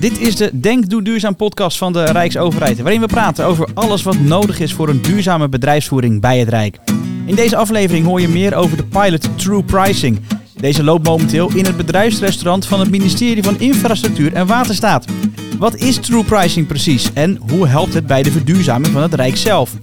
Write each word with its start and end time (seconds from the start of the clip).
Dit 0.00 0.20
is 0.20 0.36
de 0.36 0.50
Denk 0.60 0.88
Doe 0.88 1.02
Duurzaam 1.02 1.36
podcast 1.36 1.78
van 1.78 1.92
de 1.92 2.04
Rijksoverheid, 2.04 2.80
waarin 2.80 3.00
we 3.00 3.06
praten 3.06 3.44
over 3.44 3.68
alles 3.74 4.02
wat 4.02 4.18
nodig 4.18 4.60
is 4.60 4.72
voor 4.72 4.88
een 4.88 5.02
duurzame 5.02 5.48
bedrijfsvoering 5.48 6.20
bij 6.20 6.38
het 6.38 6.48
Rijk. 6.48 6.78
In 7.26 7.34
deze 7.34 7.56
aflevering 7.56 8.06
hoor 8.06 8.20
je 8.20 8.28
meer 8.28 8.54
over 8.54 8.76
de 8.76 8.84
pilot 8.84 9.38
True 9.38 9.62
Pricing. 9.62 10.20
Deze 10.56 10.84
loopt 10.84 11.06
momenteel 11.06 11.50
in 11.54 11.64
het 11.64 11.76
bedrijfsrestaurant 11.76 12.66
van 12.66 12.80
het 12.80 12.90
ministerie 12.90 13.42
van 13.42 13.60
Infrastructuur 13.60 14.32
en 14.32 14.46
Waterstaat. 14.46 15.04
Wat 15.58 15.74
is 15.74 15.96
True 15.96 16.24
Pricing 16.24 16.66
precies 16.66 17.12
en 17.12 17.40
hoe 17.50 17.66
helpt 17.66 17.94
het 17.94 18.06
bij 18.06 18.22
de 18.22 18.30
verduurzaming 18.30 18.92
van 18.92 19.02
het 19.02 19.14
Rijk 19.14 19.36
zelf? 19.36 19.74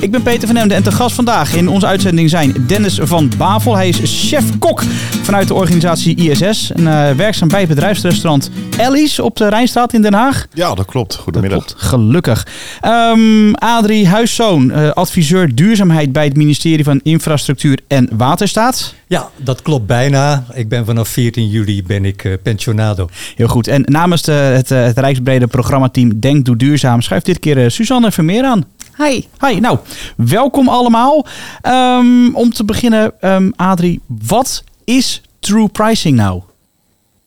Ik 0.00 0.10
ben 0.10 0.22
Peter 0.22 0.46
van 0.46 0.56
Emden 0.56 0.76
en 0.76 0.82
te 0.82 0.92
gast 0.92 1.14
vandaag 1.14 1.54
in 1.54 1.68
onze 1.68 1.86
uitzending 1.86 2.30
zijn 2.30 2.54
Dennis 2.66 2.98
van 3.02 3.30
Bavel. 3.36 3.76
Hij 3.76 3.88
is 3.88 4.28
chef-kok 4.28 4.82
vanuit 5.22 5.48
de 5.48 5.54
organisatie 5.54 6.16
ISS 6.16 6.72
en 6.72 6.80
uh, 6.80 7.10
werkzaam 7.10 7.48
bij 7.48 7.60
het 7.60 7.68
bedrijfsrestaurant 7.68 8.50
Ellie's 8.78 9.18
op 9.18 9.36
de 9.36 9.48
Rijnstraat 9.48 9.92
in 9.92 10.02
Den 10.02 10.14
Haag. 10.14 10.46
Ja, 10.52 10.74
dat 10.74 10.86
klopt. 10.86 11.14
Goedemiddag. 11.14 11.58
Dat 11.58 11.68
klopt. 11.68 11.82
Gelukkig. 11.84 12.46
Um, 12.82 13.54
Adrie 13.54 14.08
Huiszoon, 14.08 14.70
uh, 14.70 14.90
adviseur 14.90 15.54
duurzaamheid 15.54 16.12
bij 16.12 16.24
het 16.24 16.36
ministerie 16.36 16.84
van 16.84 17.00
Infrastructuur 17.02 17.80
en 17.88 18.08
Waterstaat. 18.16 18.94
Ja, 19.06 19.28
dat 19.36 19.62
klopt 19.62 19.86
bijna. 19.86 20.44
Ik 20.54 20.68
ben 20.68 20.84
vanaf 20.84 21.08
14 21.08 21.48
juli 21.48 21.82
ben 21.82 22.04
ik 22.04 22.24
uh, 22.24 22.34
pensionado. 22.42 23.08
Heel 23.36 23.48
goed. 23.48 23.68
En 23.68 23.82
namens 23.84 24.22
de, 24.22 24.32
het, 24.32 24.68
het 24.68 24.98
Rijksbrede 24.98 25.46
programmateam 25.46 26.20
Denk 26.20 26.44
Doe 26.44 26.56
Duurzaam 26.56 27.02
schuift 27.02 27.26
dit 27.26 27.38
keer 27.38 27.70
Suzanne 27.70 28.12
Vermeer 28.12 28.44
aan. 28.44 28.64
Hi. 28.96 29.26
Hi, 29.40 29.60
nou, 29.60 29.78
welkom 30.16 30.68
allemaal. 30.68 31.26
Um, 31.62 32.34
om 32.34 32.52
te 32.52 32.64
beginnen, 32.64 33.12
um, 33.20 33.52
Adrie, 33.56 34.00
wat 34.06 34.64
is 34.84 35.22
true 35.38 35.68
pricing 35.68 36.16
nou? 36.16 36.42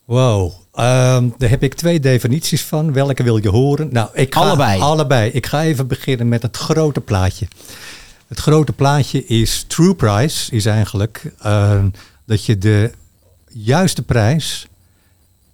Wow, 0.06 0.52
um, 0.73 1.34
daar 1.38 1.50
heb 1.50 1.64
ik 1.64 1.73
twee 1.73 2.00
definities 2.00 2.62
van. 2.62 2.94
Welke 2.94 3.23
wil 3.23 3.38
je 3.38 3.50
horen? 3.50 3.90
Nou, 3.92 4.09
ik 4.14 4.34
ga 4.34 4.40
allebei. 4.40 4.81
Allebei. 4.81 5.31
Ik 5.31 5.45
ga 5.45 5.64
even 5.64 5.88
beginnen 5.88 6.28
met 6.28 6.42
het 6.42 6.58
grote 6.58 7.02
plaatje. 7.02 7.47
Het 8.28 8.40
grote 8.40 8.73
plaatje 8.73 9.25
is 9.25 9.66
true 9.67 9.94
price, 9.94 10.52
is 10.52 10.66
eigenlijk 10.66 11.34
uh, 11.45 11.84
dat 12.25 12.45
je 12.45 12.58
de 12.58 12.92
juiste 13.47 14.02
prijs 14.02 14.67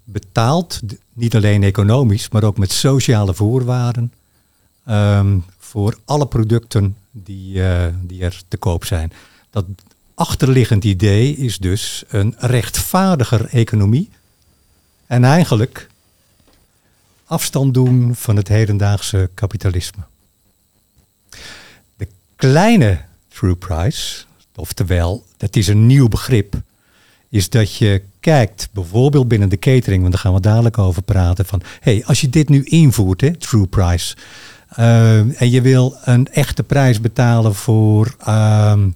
betaalt, 0.04 0.80
niet 1.14 1.36
alleen 1.36 1.64
economisch, 1.64 2.30
maar 2.30 2.44
ook 2.44 2.58
met 2.58 2.72
sociale 2.72 3.34
voorwaarden, 3.34 4.14
um, 4.90 5.46
voor 5.76 5.98
alle 6.06 6.28
producten 6.28 6.96
die, 7.12 7.56
uh, 7.56 7.86
die 8.02 8.24
er 8.24 8.42
te 8.48 8.58
koop 8.58 8.86
zijn. 8.86 9.12
Dat 9.50 9.66
achterliggend 10.14 10.84
idee 10.84 11.36
is 11.36 11.58
dus 11.58 12.04
een 12.08 12.36
rechtvaardiger 12.38 13.46
economie. 13.46 14.10
En 15.06 15.24
eigenlijk 15.24 15.90
afstand 17.26 17.74
doen 17.74 18.16
van 18.16 18.36
het 18.36 18.48
hedendaagse 18.48 19.30
kapitalisme. 19.34 20.04
De 21.98 22.08
kleine 22.36 23.02
true 23.28 23.56
price, 23.56 24.24
oftewel, 24.56 25.26
dat 25.38 25.56
is 25.56 25.68
een 25.68 25.86
nieuw 25.86 26.08
begrip, 26.08 26.62
is 27.30 27.50
dat 27.50 27.76
je 27.76 28.02
kijkt, 28.20 28.70
bijvoorbeeld 28.72 29.28
binnen 29.28 29.50
de 29.50 29.60
catering, 29.60 30.02
want 30.02 30.14
daar 30.14 30.22
gaan 30.22 30.34
we 30.34 30.40
dadelijk 30.40 30.78
over 30.78 31.02
praten, 31.02 31.46
van 31.46 31.62
hé, 31.80 31.94
hey, 31.94 32.06
als 32.06 32.22
je 32.22 32.30
dit 32.30 32.50
nu 32.50 32.64
invoert, 32.64 33.22
hè, 33.22 33.36
true 33.36 33.68
price, 33.68 34.16
uh, 34.80 35.42
en 35.42 35.50
je 35.50 35.62
wil 35.62 35.98
een 36.04 36.28
echte 36.28 36.64
prijs 36.64 37.02
betalen 37.02 37.56
voor, 37.56 38.16
um, 38.28 38.96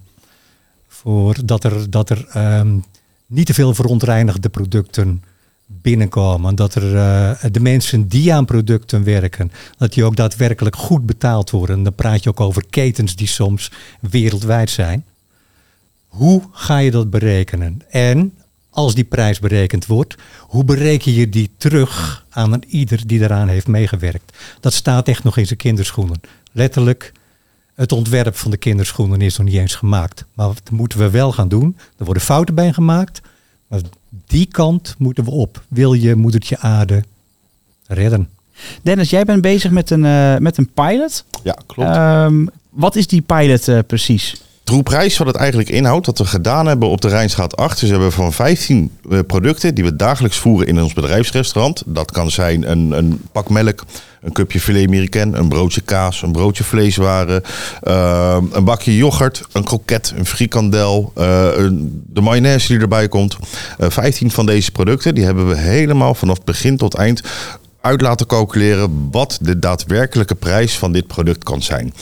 voor 0.88 1.35
dat 1.45 1.63
er, 1.63 1.89
dat 1.89 2.09
er 2.09 2.27
um, 2.59 2.83
niet 3.25 3.45
te 3.45 3.53
veel 3.53 3.73
verontreinigde 3.73 4.50
producten 4.50 5.23
binnenkomen. 5.66 6.55
Dat 6.55 6.75
er 6.75 6.94
uh, 6.94 7.52
de 7.52 7.59
mensen 7.59 8.07
die 8.07 8.34
aan 8.34 8.45
producten 8.45 9.03
werken, 9.03 9.51
dat 9.78 9.94
die 9.94 10.03
ook 10.03 10.16
daadwerkelijk 10.16 10.75
goed 10.75 11.06
betaald 11.06 11.50
worden. 11.50 11.84
Dan 11.84 11.95
praat 11.95 12.23
je 12.23 12.29
ook 12.29 12.39
over 12.39 12.63
ketens 12.69 13.16
die 13.16 13.28
soms 13.28 13.72
wereldwijd 14.00 14.69
zijn. 14.69 15.06
Hoe 16.07 16.41
ga 16.51 16.78
je 16.78 16.91
dat 16.91 17.09
berekenen? 17.09 17.81
En 17.89 18.34
als 18.84 18.95
die 18.95 19.03
prijs 19.03 19.40
berekend 19.40 19.85
wordt, 19.85 20.16
hoe 20.40 20.63
bereken 20.63 21.13
je 21.13 21.29
die 21.29 21.50
terug 21.57 22.25
aan 22.29 22.53
een 22.53 22.63
ieder 22.67 23.07
die 23.07 23.22
eraan 23.22 23.47
heeft 23.47 23.67
meegewerkt? 23.67 24.38
Dat 24.59 24.73
staat 24.73 25.07
echt 25.07 25.23
nog 25.23 25.38
in 25.38 25.45
zijn 25.45 25.59
kinderschoenen. 25.59 26.22
Letterlijk, 26.51 27.12
het 27.75 27.91
ontwerp 27.91 28.35
van 28.35 28.51
de 28.51 28.57
kinderschoenen 28.57 29.22
is 29.22 29.38
nog 29.38 29.47
niet 29.47 29.56
eens 29.56 29.75
gemaakt. 29.75 30.25
Maar 30.34 30.47
dat 30.47 30.69
moeten 30.72 31.00
we 31.00 31.09
wel 31.09 31.31
gaan 31.31 31.47
doen. 31.47 31.78
Er 31.97 32.06
worden 32.06 32.23
fouten 32.23 32.56
bij 32.56 32.73
gemaakt. 32.73 33.22
Maar 33.68 33.81
die 34.28 34.45
kant 34.45 34.95
moeten 34.97 35.23
we 35.23 35.31
op. 35.31 35.63
Wil 35.68 35.94
je 35.94 36.16
moedertje 36.16 36.57
aarde 36.57 37.03
redden? 37.88 38.29
Dennis, 38.81 39.09
jij 39.09 39.23
bent 39.23 39.41
bezig 39.41 39.72
met 39.72 39.89
een, 39.89 40.03
uh, 40.03 40.38
met 40.38 40.57
een 40.57 40.69
pilot. 40.73 41.25
Ja, 41.44 41.57
klopt. 41.66 41.95
Um, 41.95 42.50
wat 42.69 42.95
is 42.95 43.07
die 43.07 43.22
pilot 43.22 43.68
uh, 43.68 43.79
precies? 43.88 44.41
Troeprijs, 44.69 45.18
wat 45.18 45.28
het 45.28 45.35
eigenlijk 45.35 45.69
inhoudt, 45.69 46.06
wat 46.06 46.18
we 46.18 46.25
gedaan 46.25 46.66
hebben 46.66 46.90
op 46.90 47.02
de 47.02 47.07
Rijnstraat 47.07 47.57
8. 47.57 47.80
Dus 47.80 47.90
we 47.90 47.96
hebben 47.96 48.12
van 48.12 48.34
15 48.34 48.91
uh, 49.09 49.19
producten 49.28 49.75
die 49.75 49.84
we 49.84 49.96
dagelijks 49.96 50.38
voeren 50.38 50.68
in 50.68 50.81
ons 50.81 50.94
bedrijfsrestaurant. 50.94 51.84
Dat 51.85 52.12
kan 52.12 52.31
zijn 52.31 52.72
een, 52.72 52.91
een 52.91 53.22
pak 53.31 53.50
melk, 53.50 53.84
een 54.22 54.31
cupje 54.31 54.59
filet 54.59 54.88
américain, 54.88 55.34
een 55.34 55.50
broodje 55.50 55.81
kaas, 55.81 56.22
een 56.22 56.31
broodje 56.31 56.63
vleeswaren, 56.63 57.44
uh, 57.84 58.38
een 58.52 58.63
bakje 58.63 58.96
yoghurt, 58.96 59.44
een 59.52 59.63
kroket, 59.63 60.13
een 60.16 60.25
frikandel, 60.25 61.12
uh, 61.18 61.47
een, 61.56 62.03
de 62.07 62.22
mayonaise 62.22 62.68
die 62.68 62.80
erbij 62.80 63.07
komt. 63.07 63.38
15 63.78 64.31
van 64.31 64.46
deze 64.46 64.72
producten, 64.72 65.16
die 65.16 65.25
hebben 65.25 65.47
we 65.47 65.57
helemaal 65.57 66.16
vanaf 66.16 66.44
begin 66.44 66.78
tot 66.78 66.96
eind 66.96 67.22
uit 67.89 68.01
laten 68.01 68.25
calculeren 68.25 69.09
wat 69.11 69.38
de 69.41 69.59
daadwerkelijke 69.59 70.35
prijs 70.35 70.77
van 70.77 70.91
dit 70.91 71.07
product 71.07 71.44
kan 71.44 71.61
zijn. 71.61 71.94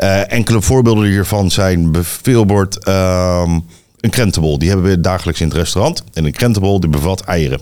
Uh, 0.00 0.32
enkele 0.32 0.62
voorbeelden 0.62 1.08
hiervan 1.08 1.50
zijn 1.50 1.92
bijvoorbeeld 1.92 2.88
uh, 2.88 3.42
een 4.00 4.10
krentenbol. 4.10 4.58
Die 4.58 4.68
hebben 4.68 4.86
we 4.90 5.00
dagelijks 5.00 5.40
in 5.40 5.48
het 5.48 5.56
restaurant. 5.56 6.04
En 6.12 6.24
een 6.24 6.32
krentenbol 6.32 6.80
die 6.80 6.90
bevat 6.90 7.20
eieren. 7.20 7.60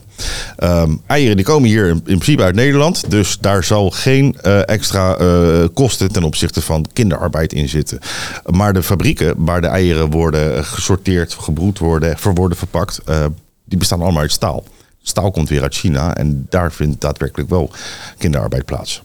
Um, 0.59 1.00
eieren 1.06 1.37
die 1.37 1.44
komen 1.44 1.69
hier 1.69 1.88
in, 1.88 1.94
in, 1.94 2.03
principe 2.03 2.43
uit 2.43 2.54
Nederland. 2.54 3.10
Dus 3.10 3.38
daar 3.38 3.65
zal 3.65 3.91
geen 3.91 4.37
uh, 4.43 4.69
extra 4.69 5.20
uh, 5.20 5.64
kosten 5.75 6.12
ten 6.12 6.22
opzichte 6.22 6.62
van 6.62 6.87
kinderarbeid 6.93 7.53
in 7.53 7.69
zitten. 7.69 7.99
Maar 8.44 8.72
de 8.72 8.82
fabrieken 8.82 9.34
waar 9.37 9.60
de 9.60 9.66
eieren 9.66 10.10
worden 10.10 10.64
gesorteerd, 10.64 11.32
gebroed 11.32 11.78
worden, 11.78 12.19
verworden 12.19 12.59
verpakt... 12.59 13.00
Die 13.64 13.78
bestaan 13.78 14.00
allemaal 14.00 14.20
uit 14.20 14.32
staal 14.32 14.64
staal 15.03 15.31
komt 15.31 15.49
weer 15.49 15.63
uit 15.63 15.75
China 15.75 16.17
en 16.17 16.47
daar 16.49 16.73
vindt 16.73 17.01
daadwerkelijk 17.01 17.51
wel 17.51 17.71
kinderarbeid 18.19 18.65
plaats. 18.65 19.03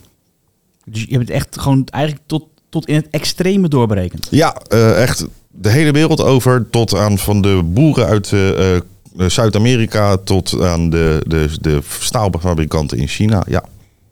Dus 0.85 1.01
je 1.01 1.11
hebt 1.11 1.27
het 1.27 1.29
echt 1.29 1.59
gewoon 1.59 1.87
eigenlijk 1.89 2.23
tot, 2.25 2.47
tot 2.69 2.87
in 2.87 2.95
het 2.95 3.07
extreme 3.09 3.67
doorberekend? 3.67 4.27
Ja, 4.31 4.61
uh, 4.73 5.01
echt 5.01 5.25
de 5.47 5.69
hele 5.69 5.91
wereld 5.91 6.21
over. 6.21 6.69
Tot 6.69 6.95
aan 6.95 7.17
van 7.17 7.41
de 7.41 7.61
boeren 7.65 8.05
uit 8.05 8.31
uh, 8.31 8.73
uh, 8.75 8.79
Zuid-Amerika 9.27 10.17
tot 10.17 10.61
aan 10.61 10.89
de, 10.89 11.23
de, 11.27 11.49
de 11.61 11.79
staalfabrikanten 11.99 12.97
in 12.97 13.07
China. 13.07 13.43
Ja, 13.47 13.63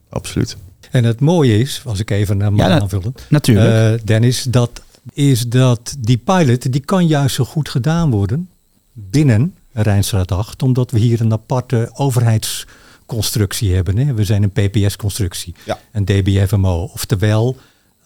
absoluut. 0.10 0.58
En 0.92 1.04
het 1.04 1.20
mooie 1.20 1.60
is, 1.60 1.82
als 1.86 2.00
ik 2.00 2.10
even 2.10 2.38
naar 2.38 2.54
ja, 2.54 2.80
aanvullen. 2.80 3.14
Natuurlijk. 3.30 4.08
Dennis, 4.08 4.44
dat 4.44 4.82
is 5.14 5.48
dat 5.48 5.96
die 6.00 6.18
pilot, 6.18 6.72
die 6.72 6.82
kan 6.82 7.08
juist 7.08 7.36
zo 7.36 7.44
goed 7.44 7.70
gedaan 7.70 8.10
worden 8.12 8.50
binnen 8.94 9.54
Rijnstraat 9.84 10.32
8, 10.32 10.64
omdat 10.64 10.92
we 10.92 11.00
hier 11.00 11.22
een 11.22 11.32
aparte 11.32 11.90
overheidsconstructie 11.94 13.74
hebben. 13.74 13.98
Hè. 13.98 14.14
We 14.14 14.24
zijn 14.24 14.44
een 14.44 14.52
PPS-constructie, 14.52 15.56
ja. 15.66 15.80
een 15.92 16.06
DBFMO. 16.06 16.90
Oftewel, 16.94 17.58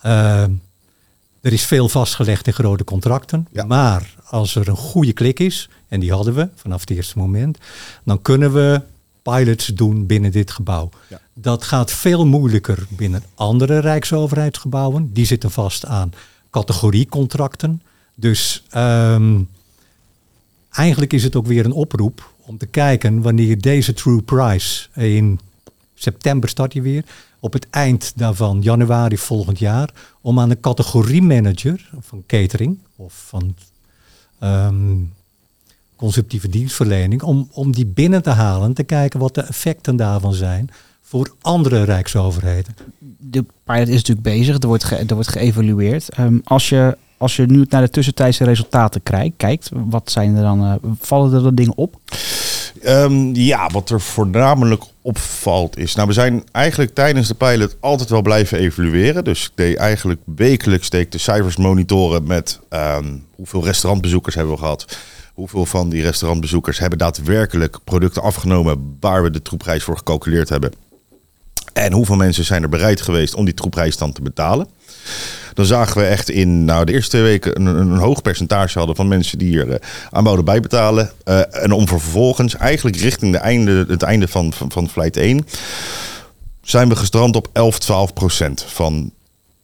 uh, 0.05 0.41
er 1.41 1.53
is 1.53 1.65
veel 1.65 1.89
vastgelegd 1.89 2.47
in 2.47 2.53
grote 2.53 2.83
contracten. 2.83 3.47
Ja. 3.51 3.65
Maar 3.65 4.15
als 4.25 4.55
er 4.55 4.67
een 4.67 4.77
goede 4.77 5.13
klik 5.13 5.39
is, 5.39 5.69
en 5.87 5.99
die 5.99 6.11
hadden 6.11 6.33
we 6.33 6.49
vanaf 6.55 6.79
het 6.79 6.89
eerste 6.89 7.17
moment, 7.17 7.57
dan 8.03 8.21
kunnen 8.21 8.53
we 8.53 8.81
pilots 9.21 9.65
doen 9.65 10.05
binnen 10.05 10.31
dit 10.31 10.51
gebouw. 10.51 10.89
Ja. 11.07 11.19
Dat 11.33 11.63
gaat 11.63 11.91
veel 11.91 12.25
moeilijker 12.25 12.85
binnen 12.89 13.23
andere 13.35 13.79
rijksoverheidsgebouwen. 13.79 15.13
Die 15.13 15.25
zitten 15.25 15.51
vast 15.51 15.85
aan 15.85 16.13
categoriecontracten. 16.49 17.81
Dus 18.15 18.63
um, 18.75 19.49
eigenlijk 20.69 21.13
is 21.13 21.23
het 21.23 21.35
ook 21.35 21.47
weer 21.47 21.65
een 21.65 21.71
oproep 21.71 22.33
om 22.39 22.57
te 22.57 22.65
kijken 22.65 23.21
wanneer 23.21 23.61
deze 23.61 23.93
True 23.93 24.21
Price 24.21 24.87
in 24.93 25.39
september 25.93 26.49
start 26.49 26.73
hij 26.73 26.81
weer. 26.81 27.03
Op 27.39 27.53
het 27.53 27.67
eind 27.69 28.13
daarvan, 28.15 28.61
januari 28.61 29.17
volgend 29.17 29.59
jaar, 29.59 29.89
om 30.21 30.39
aan 30.39 30.49
een 30.49 30.59
categoriemanager 30.59 31.89
van 31.99 32.23
catering 32.27 32.77
of 32.95 33.23
van 33.27 33.55
um, 34.43 35.13
conceptieve 35.95 36.49
dienstverlening, 36.49 37.21
om, 37.21 37.49
om 37.51 37.71
die 37.71 37.85
binnen 37.85 38.23
te 38.23 38.29
halen, 38.29 38.73
te 38.73 38.83
kijken 38.83 39.19
wat 39.19 39.35
de 39.35 39.41
effecten 39.41 39.95
daarvan 39.95 40.33
zijn 40.33 40.69
voor 41.01 41.35
andere 41.41 41.83
rijksoverheden. 41.83 42.75
De 43.17 43.45
pilot 43.63 43.87
is 43.87 43.95
natuurlijk 43.95 44.27
bezig, 44.27 44.57
er 44.57 44.67
wordt, 44.67 44.83
ge, 44.83 44.95
er 44.95 45.13
wordt 45.13 45.29
geëvalueerd. 45.29 46.19
Um, 46.19 46.41
als 46.43 46.69
je 46.69 46.97
als 47.19 47.35
je 47.35 47.45
nu 47.45 47.65
naar 47.69 47.81
de 47.81 47.89
tussentijdse 47.89 48.43
resultaten 48.43 49.01
kijkt, 49.37 49.69
wat 49.73 50.11
zijn 50.11 50.35
er 50.35 50.41
dan, 50.41 50.63
uh, 50.63 50.73
vallen 50.99 51.33
er 51.33 51.43
dan 51.43 51.55
dingen 51.55 51.77
op? 51.77 51.95
Ehm, 52.83 53.35
ja, 53.35 53.69
wat 53.69 53.89
er 53.89 54.01
voornamelijk 54.01 54.83
opvalt 55.01 55.77
is... 55.77 55.95
Nou, 55.95 56.07
we 56.07 56.13
zijn 56.13 56.43
eigenlijk 56.51 56.93
tijdens 56.93 57.27
de 57.27 57.33
pilot 57.33 57.75
altijd 57.79 58.09
wel 58.09 58.21
blijven 58.21 58.57
evalueren. 58.57 59.23
Dus 59.23 59.45
ik 59.45 59.51
deed 59.55 59.77
eigenlijk 59.77 60.21
wekelijks 60.35 60.89
deed 60.89 61.11
de 61.11 61.17
cijfers 61.17 61.57
monitoren 61.57 62.27
met 62.27 62.59
ehm, 62.69 63.15
hoeveel 63.35 63.63
restaurantbezoekers 63.63 64.35
hebben 64.35 64.53
we 64.53 64.59
gehad. 64.59 64.97
Hoeveel 65.33 65.65
van 65.65 65.89
die 65.89 66.01
restaurantbezoekers 66.01 66.79
hebben 66.79 66.97
daadwerkelijk 66.97 67.77
producten 67.83 68.21
afgenomen 68.21 68.97
waar 68.99 69.23
we 69.23 69.31
de 69.31 69.41
troepprijs 69.41 69.83
voor 69.83 69.97
gecalculeerd 69.97 70.49
hebben. 70.49 70.71
En 71.73 71.93
hoeveel 71.93 72.15
mensen 72.15 72.45
zijn 72.45 72.63
er 72.63 72.69
bereid 72.69 73.01
geweest 73.01 73.33
om 73.33 73.45
die 73.45 73.53
troepprijs 73.53 73.97
dan 73.97 74.11
te 74.11 74.21
betalen. 74.21 74.67
Dan 75.59 75.67
zagen 75.67 76.01
we 76.01 76.07
echt 76.07 76.29
in 76.29 76.65
nou, 76.65 76.85
de 76.85 76.91
eerste 76.93 77.17
weken 77.17 77.55
een, 77.59 77.65
een 77.65 77.97
hoog 77.97 78.21
percentage 78.21 78.77
hadden 78.77 78.95
van 78.95 79.07
mensen 79.07 79.37
die 79.37 79.47
hier 79.47 79.67
uh, 79.67 79.75
aan 80.09 80.23
wouden 80.23 80.45
bijbetalen. 80.45 81.11
Uh, 81.25 81.63
en 81.63 81.71
om 81.71 81.87
vervolgens 81.87 82.55
eigenlijk 82.55 82.97
richting 82.97 83.31
de 83.31 83.37
einde, 83.37 83.85
het 83.87 84.03
einde 84.03 84.27
van, 84.27 84.53
van, 84.53 84.71
van 84.71 84.89
flight 84.89 85.17
1 85.17 85.45
zijn 86.61 86.89
we 86.89 86.95
gestrand 86.95 87.35
op 87.35 87.49
11, 87.53 87.79
12 87.79 88.13
procent 88.13 88.65
van 88.67 89.11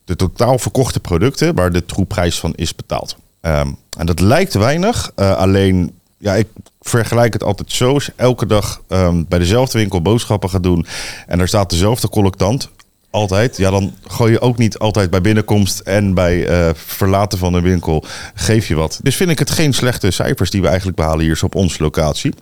de 0.06 0.16
totaal 0.16 0.60
verkochte 0.60 1.00
producten 1.00 1.56
waar 1.56 1.72
de 1.72 1.86
troepprijs 1.86 2.40
van 2.40 2.54
is 2.56 2.76
betaald. 2.76 3.16
Um, 3.42 3.78
en 3.98 4.06
dat 4.06 4.20
lijkt 4.20 4.54
weinig, 4.54 5.12
uh, 5.16 5.36
alleen 5.36 5.92
ja, 6.18 6.34
ik 6.34 6.48
vergelijk 6.82 7.34
het 7.34 7.44
altijd 7.44 7.72
zo. 7.72 7.94
Als 7.94 8.10
elke 8.16 8.46
dag 8.46 8.82
um, 8.90 9.26
bij 9.28 9.40
dezelfde 9.40 9.78
winkel 9.78 10.02
boodschappen 10.02 10.50
gaat 10.50 10.64
doen 10.64 10.86
en 11.28 11.40
er 11.40 11.48
staat 11.48 11.70
dezelfde 11.70 12.10
collectant, 12.10 12.70
altijd, 13.16 13.58
ja, 13.58 13.72
dan 13.72 13.94
gooi 14.04 14.32
je 14.32 14.42
ook 14.42 14.58
niet 14.58 14.78
altijd 14.78 15.10
bij 15.10 15.22
binnenkomst 15.22 15.80
en 15.80 16.14
bij 16.14 16.50
uh, 16.50 16.70
verlaten 16.74 17.38
van 17.38 17.54
een 17.54 17.64
winkel 17.64 18.04
geef 18.34 18.68
je 18.68 18.76
wat. 18.76 19.00
Dus 19.04 19.16
vind 19.16 19.30
ik 19.30 19.40
het 19.40 19.50
geen 19.50 19.74
slechte 19.74 20.12
cijfers 20.12 20.50
die 20.50 20.62
we 20.62 20.68
eigenlijk 20.68 20.98
behalen 20.98 21.26
hier 21.26 21.40
op 21.44 21.56
onze 21.56 21.84
locatie. 21.84 22.34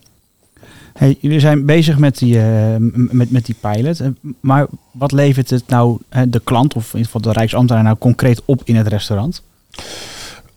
Hey, 0.94 1.18
jullie 1.20 1.40
zijn 1.40 1.66
bezig 1.66 1.98
met 1.98 2.18
die, 2.18 2.36
uh, 2.36 2.76
met, 2.80 3.32
met 3.32 3.46
die 3.46 3.56
pilot. 3.60 4.02
Maar 4.40 4.68
wat 4.92 5.12
levert 5.12 5.50
het 5.50 5.68
nou 5.68 5.98
de 6.28 6.42
klant 6.44 6.74
of 6.74 6.84
in 6.84 7.00
ieder 7.00 7.12
geval 7.12 7.22
de 7.22 7.40
Rijksambtenaar 7.40 7.84
nou 7.84 7.98
concreet 7.98 8.42
op 8.46 8.62
in 8.64 8.76
het 8.76 8.88
restaurant? 8.88 9.42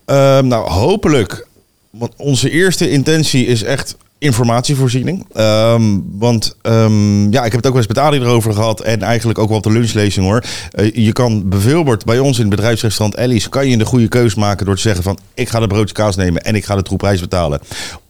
Uh, 0.05 0.39
nou, 0.39 0.69
hopelijk. 0.69 1.47
Want 1.89 2.13
onze 2.17 2.49
eerste 2.49 2.89
intentie 2.89 3.45
is 3.45 3.63
echt 3.63 3.97
informatievoorziening. 4.17 5.25
Um, 5.37 6.05
want 6.19 6.55
um, 6.61 7.31
ja, 7.31 7.45
ik 7.45 7.51
heb 7.51 7.63
het 7.63 7.65
ook 7.65 7.73
wel 7.73 7.81
eens 7.81 7.87
met 7.87 7.97
Adi 7.97 8.17
erover 8.17 8.53
gehad. 8.53 8.81
En 8.81 9.01
eigenlijk 9.01 9.39
ook 9.39 9.47
wel 9.47 9.57
op 9.57 9.63
de 9.63 9.71
lunchlezing 9.71 10.25
hoor. 10.25 10.43
Uh, 10.75 10.95
je 10.95 11.11
kan 11.11 11.49
bijvoorbeeld 11.49 12.05
bij 12.05 12.19
ons 12.19 12.37
in 12.37 12.45
het 12.45 12.55
bedrijfsrestaurant 12.55 13.19
Ellis... 13.19 13.49
kan 13.49 13.69
je 13.69 13.77
de 13.77 13.85
goede 13.85 14.07
keus 14.07 14.35
maken 14.35 14.65
door 14.65 14.75
te 14.75 14.81
zeggen 14.81 15.03
van... 15.03 15.19
ik 15.33 15.49
ga 15.49 15.59
de 15.59 15.67
broodje 15.67 15.93
kaas 15.93 16.15
nemen 16.15 16.41
en 16.41 16.55
ik 16.55 16.65
ga 16.65 16.75
de 16.75 16.83
troepprijs 16.83 17.19
betalen. 17.19 17.59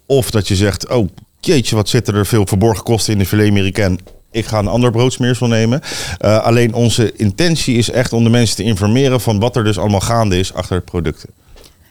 Of 0.05 0.31
dat 0.31 0.47
je 0.47 0.55
zegt, 0.55 0.89
oh 0.89 1.07
jeetje, 1.39 1.75
wat 1.75 1.89
zitten 1.89 2.15
er 2.15 2.25
veel 2.25 2.45
verborgen 2.45 2.83
kosten 2.83 3.13
in 3.13 3.19
de 3.19 3.25
filet 3.25 3.49
americain 3.49 3.99
ik 4.31 4.45
ga 4.45 4.59
een 4.59 4.67
ander 4.67 4.91
broodsmeersel 4.91 5.47
nemen. 5.47 5.81
Uh, 6.21 6.43
alleen 6.43 6.73
onze 6.73 7.13
intentie 7.15 7.77
is 7.77 7.89
echt 7.89 8.13
om 8.13 8.23
de 8.23 8.29
mensen 8.29 8.55
te 8.55 8.63
informeren 8.63 9.21
van 9.21 9.39
wat 9.39 9.55
er 9.55 9.63
dus 9.63 9.77
allemaal 9.77 9.99
gaande 9.99 10.39
is 10.39 10.53
achter 10.53 10.81
producten. 10.81 11.29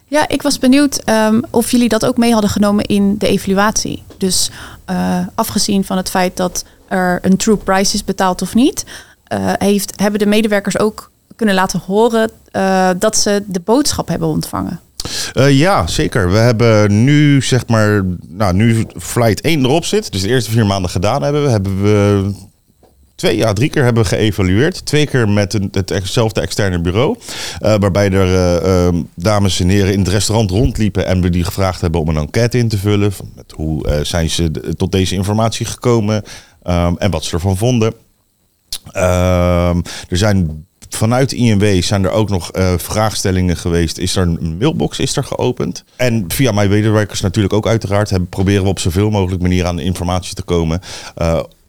Ja, 0.09 0.27
ik 0.27 0.41
was 0.41 0.59
benieuwd 0.59 1.01
um, 1.09 1.43
of 1.49 1.71
jullie 1.71 1.89
dat 1.89 2.05
ook 2.05 2.17
mee 2.17 2.31
hadden 2.31 2.49
genomen 2.49 2.85
in 2.85 3.17
de 3.17 3.27
evaluatie. 3.27 4.03
Dus 4.17 4.51
uh, 4.89 5.19
afgezien 5.35 5.83
van 5.83 5.97
het 5.97 6.09
feit 6.09 6.37
dat 6.37 6.65
er 6.87 7.19
een 7.21 7.37
true 7.37 7.57
price 7.57 7.95
is 7.95 8.03
betaald 8.03 8.41
of 8.41 8.55
niet, 8.55 8.85
uh, 9.33 9.53
heeft, 9.57 9.99
hebben 9.99 10.19
de 10.19 10.25
medewerkers 10.25 10.79
ook 10.79 11.11
kunnen 11.35 11.55
laten 11.55 11.81
horen 11.85 12.31
uh, 12.51 12.89
dat 12.99 13.17
ze 13.17 13.43
de 13.45 13.59
boodschap 13.59 14.07
hebben 14.07 14.27
ontvangen. 14.27 14.79
Ja, 15.49 15.87
zeker. 15.87 16.31
We 16.31 16.37
hebben 16.37 17.03
nu, 17.03 17.41
zeg 17.41 17.67
maar, 17.67 18.03
nou, 18.27 18.53
nu 18.53 18.85
flight 18.97 19.41
1 19.41 19.63
erop 19.63 19.85
zit. 19.85 20.11
Dus 20.11 20.21
de 20.21 20.27
eerste 20.27 20.51
vier 20.51 20.65
maanden 20.65 20.91
gedaan 20.91 21.23
hebben 21.23 21.43
we. 21.43 21.49
Hebben 21.49 21.81
we 21.81 22.31
twee, 23.17 23.37
ja, 23.37 23.53
drie 23.53 23.69
keer 23.69 23.83
hebben 23.83 24.03
we 24.03 24.09
geëvalueerd. 24.09 24.85
Twee 24.85 25.07
keer 25.07 25.29
met 25.29 25.53
een, 25.53 25.71
hetzelfde 25.85 26.41
externe 26.41 26.79
bureau. 26.79 27.17
Uh, 27.17 27.75
waarbij 27.79 28.11
er 28.11 28.27
uh, 28.27 28.87
uh, 28.93 29.01
dames 29.15 29.59
en 29.59 29.69
heren 29.69 29.93
in 29.93 29.99
het 29.99 30.07
restaurant 30.07 30.51
rondliepen 30.51 31.05
en 31.05 31.21
we 31.21 31.29
die 31.29 31.43
gevraagd 31.43 31.81
hebben 31.81 32.01
om 32.01 32.07
een 32.07 32.17
enquête 32.17 32.57
in 32.57 32.67
te 32.67 32.77
vullen. 32.77 33.13
Met 33.35 33.51
hoe 33.51 34.01
zijn 34.03 34.29
ze 34.29 34.51
tot 34.77 34.91
deze 34.91 35.15
informatie 35.15 35.65
gekomen 35.65 36.23
um, 36.63 36.97
en 36.97 37.11
wat 37.11 37.23
ze 37.23 37.33
ervan 37.33 37.57
vonden. 37.57 37.93
Um, 38.93 39.81
er 40.09 40.17
zijn 40.17 40.65
vanuit 40.89 41.31
INW 41.31 41.83
zijn 41.83 42.03
er 42.03 42.11
ook 42.11 42.29
nog 42.29 42.49
vraagstellingen 42.77 43.57
geweest. 43.57 43.97
Is 43.97 44.15
er 44.15 44.23
een 44.23 44.57
mailbox 44.57 44.99
is 44.99 45.15
er 45.15 45.23
geopend? 45.23 45.83
En 45.95 46.25
via 46.27 46.51
mijn 46.51 46.69
medewerkers 46.69 47.21
natuurlijk 47.21 47.53
ook 47.53 47.67
uiteraard. 47.67 48.09
Hebben, 48.09 48.29
proberen 48.29 48.63
we 48.63 48.69
op 48.69 48.79
zoveel 48.79 49.09
mogelijk 49.09 49.41
manieren 49.41 49.69
aan 49.69 49.75
de 49.75 49.83
informatie 49.83 50.35
te 50.35 50.43
komen. 50.43 50.81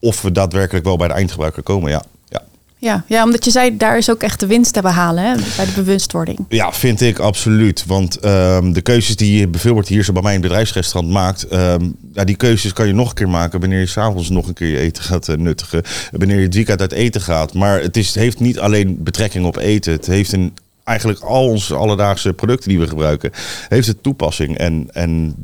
Of 0.01 0.23
we 0.23 0.33
daadwerkelijk 0.33 0.85
wel 0.85 0.97
bij 0.97 1.09
de 1.09 1.15
eindgebruiker 1.15 1.63
komen, 1.63 1.91
ja. 1.91 2.03
ja. 2.29 2.43
Ja, 2.81 3.05
ja, 3.07 3.25
omdat 3.25 3.45
je 3.45 3.51
zei, 3.51 3.77
daar 3.77 3.99
is 3.99 4.11
ook 4.11 4.23
echt 4.23 4.41
de 4.41 4.47
winst 4.47 4.73
te 4.73 4.81
behalen 4.81 5.25
hè, 5.25 5.35
bij 5.57 5.65
de 5.65 5.73
bewustwording. 5.75 6.39
Ja, 6.49 6.73
vind 6.73 7.01
ik 7.01 7.19
absoluut. 7.19 7.87
Want 7.87 8.25
um, 8.25 8.73
de 8.73 8.81
keuzes 8.81 9.17
die 9.17 9.39
je 9.39 9.49
bijvoorbeeld 9.49 9.89
hier 9.89 10.05
zo 10.05 10.13
bij 10.13 10.23
mijn 10.23 10.41
bedrijfsrestaurant 10.41 11.13
maakt, 11.13 11.53
um, 11.53 11.97
ja, 12.13 12.25
die 12.25 12.37
keuzes 12.37 12.73
kan 12.73 12.87
je 12.87 12.93
nog 12.93 13.09
een 13.09 13.15
keer 13.15 13.29
maken 13.29 13.61
wanneer 13.61 13.81
je 13.81 13.87
s'avonds 13.87 14.31
nog 14.31 14.49
een 14.49 14.55
keer 14.55 14.69
je 14.69 14.79
eten 14.79 15.03
gaat 15.03 15.29
uh, 15.29 15.37
nuttigen. 15.37 15.83
Wanneer 16.11 16.37
je 16.37 16.45
het 16.45 16.55
weekend 16.55 16.81
uit 16.81 16.93
eten 16.93 17.21
gaat. 17.21 17.55
Maar 17.55 17.81
het, 17.81 17.97
is, 17.97 18.07
het 18.07 18.17
heeft 18.17 18.41
niet 18.41 18.59
alleen 18.59 19.03
betrekking 19.03 19.47
op 19.47 19.57
eten. 19.57 19.93
Het 19.93 20.07
heeft 20.07 20.33
een, 20.33 20.57
eigenlijk 20.85 21.21
al 21.21 21.49
onze 21.49 21.75
alledaagse 21.75 22.33
producten 22.33 22.69
die 22.69 22.79
we 22.79 22.89
gebruiken, 22.89 23.31
heeft 23.69 23.87
het 23.87 24.03
toepassing. 24.03 24.59
En, 24.59 24.89
en 24.93 25.35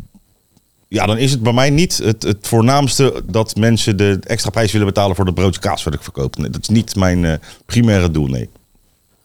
ja, 0.94 1.06
dan 1.06 1.18
is 1.18 1.30
het 1.30 1.42
bij 1.42 1.52
mij 1.52 1.70
niet 1.70 1.98
het, 1.98 2.22
het 2.22 2.46
voornaamste 2.46 3.22
dat 3.26 3.56
mensen 3.56 3.96
de 3.96 4.18
extra 4.20 4.50
prijs 4.50 4.72
willen 4.72 4.86
betalen 4.86 5.16
voor 5.16 5.24
het 5.24 5.34
broodje 5.34 5.60
kaas 5.60 5.82
wat 5.82 5.94
ik 5.94 6.02
verkoop. 6.02 6.36
Dat 6.36 6.60
is 6.60 6.68
niet 6.68 6.96
mijn 6.96 7.22
uh, 7.22 7.32
primaire 7.66 8.10
doel, 8.10 8.26
nee. 8.26 8.48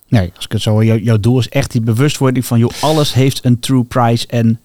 Nee, 0.07 0.31
als 0.36 0.45
ik 0.45 0.51
het 0.51 0.62
zo 0.62 0.83
jou, 0.83 1.01
jouw 1.01 1.19
doel 1.19 1.39
is 1.39 1.50
echt 1.50 1.71
die 1.71 1.81
bewustwording 1.81 2.45
van, 2.45 2.60
joh, 2.60 2.71
alles 2.81 3.13
heeft 3.13 3.45
een 3.45 3.60
true 3.60 3.83
price 3.83 4.27
en 4.27 4.60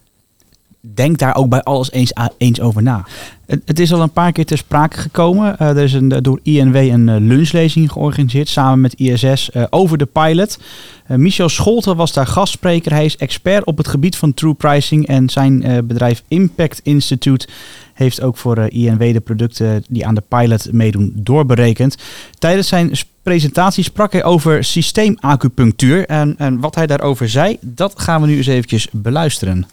denk 0.95 1.19
daar 1.19 1.37
ook 1.37 1.49
bij 1.49 1.63
alles 1.63 1.93
eens, 1.93 2.13
eens 2.39 2.61
over 2.61 2.83
na. 2.83 3.05
Het, 3.47 3.79
is 3.79 3.93
al 3.93 4.01
een 4.01 4.13
paar 4.13 4.33
keer 4.33 4.45
ter 4.45 4.59
sprake 4.59 4.97
gekomen. 4.97 5.57
Uh, 5.61 5.69
er 5.69 5.83
is 5.83 5.93
een, 5.93 6.09
door 6.09 6.41
INW 6.43 6.77
een 6.77 7.09
uh, 7.09 7.17
lunchlezing 7.19 7.93
georganiseerd 7.93 8.49
samen 8.49 8.81
met 8.81 8.95
ISS 8.95 9.51
over 9.71 9.99
de 9.99 10.07
pilot. 10.07 10.59
Michel 11.07 11.49
Scholten 11.49 11.97
was 11.97 12.13
daar 12.13 12.27
gastspreker. 12.27 12.93
Hij 12.93 13.05
is 13.05 13.17
expert 13.17 13.65
op 13.65 13.77
het 13.77 13.89
gebied 13.89 14.17
van 14.17 14.35
true 14.35 14.55
pricing 14.55 15.07
en 15.07 15.29
zijn 15.29 15.87
bedrijf 15.87 16.23
Impact 16.29 16.81
Institute 16.83 17.49
heeft 17.95 18.23
ook 18.23 18.37
voor 18.37 18.59
INW 18.59 19.13
de 19.13 19.21
producten 19.21 19.85
die 19.89 20.07
aan 20.07 20.15
de 20.15 20.23
pilot 20.29 20.73
meedoen 20.73 21.13
doorberekend. 21.15 21.97
Tijdens 22.39 22.69
zijn 22.69 22.93
presentatie 23.23 23.85
sprak 23.85 24.13
hij 24.13 24.25
over 24.25 24.65
systeemacupunctuur 24.65 26.07
en, 26.07 26.35
en 26.39 26.61
wat 26.61 26.75
hij 26.75 26.87
daarover 26.87 27.29
zei, 27.29 27.57
dat 27.61 27.93
gaan 27.97 28.21
we 28.21 28.27
nu 28.27 28.37
eens 28.37 28.47
eventjes 28.47 28.89
beluisteren 28.93 29.67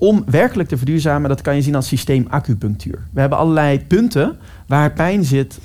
om 0.00 0.22
werkelijk 0.26 0.68
te 0.68 0.76
verduurzamen, 0.76 1.28
dat 1.28 1.40
kan 1.40 1.56
je 1.56 1.62
zien 1.62 1.74
als 1.74 1.86
systeemacupunctuur. 1.86 2.98
We 3.12 3.20
hebben 3.20 3.38
allerlei 3.38 3.80
punten 3.80 4.36
waar 4.66 4.92
pijn 4.92 5.24
zit, 5.24 5.58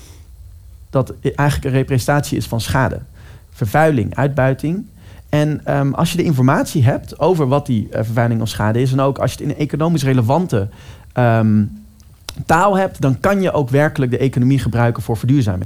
dat 0.89 1.13
eigenlijk 1.21 1.63
een 1.63 1.79
representatie 1.81 2.37
is 2.37 2.45
van 2.45 2.61
schade. 2.61 2.99
Vervuiling, 3.51 4.15
uitbuiting. 4.15 4.85
En 5.29 5.77
um, 5.77 5.93
als 5.93 6.11
je 6.11 6.17
de 6.17 6.23
informatie 6.23 6.83
hebt 6.83 7.19
over 7.19 7.47
wat 7.47 7.65
die 7.65 7.87
uh, 7.87 7.95
vervuiling 8.03 8.41
of 8.41 8.49
schade 8.49 8.81
is, 8.81 8.91
en 8.91 8.99
ook 8.99 9.17
als 9.17 9.33
je 9.33 9.37
het 9.37 9.45
in 9.45 9.53
een 9.53 9.61
economisch 9.61 10.03
relevante 10.03 10.67
um, 11.17 11.71
taal 12.45 12.77
hebt, 12.77 13.01
dan 13.01 13.19
kan 13.19 13.41
je 13.41 13.51
ook 13.51 13.69
werkelijk 13.69 14.11
de 14.11 14.17
economie 14.17 14.59
gebruiken 14.59 15.03
voor 15.03 15.17
verduurzaming. 15.17 15.65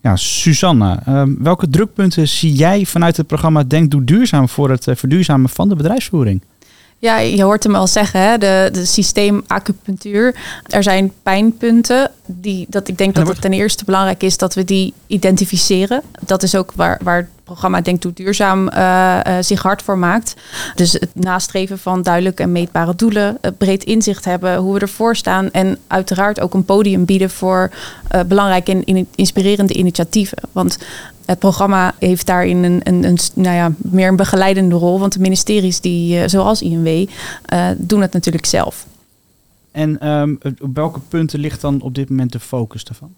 Ja, 0.00 0.16
Susanna, 0.16 1.02
um, 1.08 1.36
welke 1.42 1.68
drukpunten 1.68 2.28
zie 2.28 2.52
jij 2.52 2.84
vanuit 2.84 3.16
het 3.16 3.26
programma 3.26 3.62
Denk 3.64 3.90
Doe 3.90 4.04
Duurzaam 4.04 4.48
voor 4.48 4.70
het 4.70 4.86
uh, 4.86 4.94
verduurzamen 4.94 5.50
van 5.50 5.68
de 5.68 5.76
bedrijfsvoering? 5.76 6.42
Ja, 6.98 7.18
je 7.18 7.42
hoort 7.42 7.62
hem 7.62 7.74
al 7.74 7.86
zeggen, 7.86 8.20
hè? 8.20 8.38
de, 8.38 8.68
de 8.72 8.84
systeemacupunctuur. 8.84 10.34
Er 10.66 10.82
zijn 10.82 11.12
pijnpunten. 11.22 12.10
Die, 12.26 12.66
dat 12.68 12.88
ik 12.88 12.98
denk 12.98 13.14
dat 13.14 13.28
het 13.28 13.40
ten 13.40 13.52
eerste 13.52 13.84
belangrijk 13.84 14.22
is 14.22 14.36
dat 14.36 14.54
we 14.54 14.64
die 14.64 14.94
identificeren. 15.06 16.02
Dat 16.20 16.42
is 16.42 16.54
ook 16.54 16.72
waar, 16.74 17.00
waar 17.02 17.16
het 17.16 17.26
programma 17.44 17.80
Denk 17.80 18.02
Doe 18.02 18.12
Duurzaam 18.12 18.68
uh, 18.68 19.18
uh, 19.26 19.34
zich 19.40 19.62
hard 19.62 19.82
voor 19.82 19.98
maakt. 19.98 20.34
Dus 20.74 20.92
het 20.92 21.10
nastreven 21.12 21.78
van 21.78 22.02
duidelijke 22.02 22.42
en 22.42 22.52
meetbare 22.52 22.94
doelen. 22.94 23.38
breed 23.58 23.84
inzicht 23.84 24.24
hebben 24.24 24.56
hoe 24.56 24.74
we 24.74 24.80
ervoor 24.80 25.16
staan. 25.16 25.50
En 25.50 25.78
uiteraard 25.86 26.40
ook 26.40 26.54
een 26.54 26.64
podium 26.64 27.04
bieden 27.04 27.30
voor 27.30 27.70
belangrijke 28.26 28.72
en 28.72 28.84
in, 28.84 29.08
inspirerende 29.14 29.74
initiatieven. 29.74 30.38
Want 30.52 30.78
het 31.26 31.38
programma 31.38 31.94
heeft 31.98 32.26
daarin 32.26 32.64
een, 32.64 32.80
een, 32.82 33.04
een, 33.04 33.18
nou 33.34 33.56
ja, 33.56 33.72
meer 33.76 34.08
een 34.08 34.16
begeleidende 34.16 34.74
rol. 34.74 34.98
Want 34.98 35.12
de 35.12 35.20
ministeries, 35.20 35.80
die, 35.80 36.18
uh, 36.18 36.28
zoals 36.28 36.62
INW, 36.62 36.86
uh, 36.86 37.68
doen 37.76 38.00
het 38.00 38.12
natuurlijk 38.12 38.46
zelf. 38.46 38.86
En 39.70 40.08
um, 40.08 40.38
op 40.60 40.74
welke 40.74 41.00
punten 41.00 41.40
ligt 41.40 41.60
dan 41.60 41.80
op 41.80 41.94
dit 41.94 42.08
moment 42.08 42.32
de 42.32 42.40
focus 42.40 42.84
daarvan? 42.84 43.14